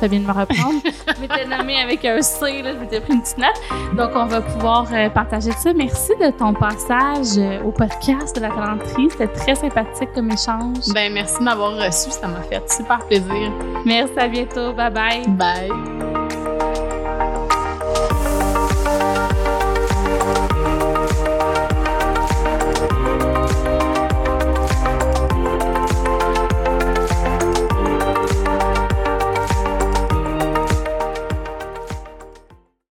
[0.00, 0.80] Ça vient de me reprendre.
[0.84, 3.96] je m'étais nommé avec un C, là, je m'étais pris une petite note.
[3.96, 5.72] Donc, on va pouvoir euh, partager ça.
[5.72, 9.08] Merci de ton passage euh, au podcast de la talenterie.
[9.10, 10.92] C'était très sympathique comme échange.
[10.92, 13.52] Ben merci de m'avoir reçu, ça m'a fait super plaisir.
[13.84, 14.72] Merci, à bientôt.
[14.74, 15.28] Bye bye.
[15.28, 16.15] Bye.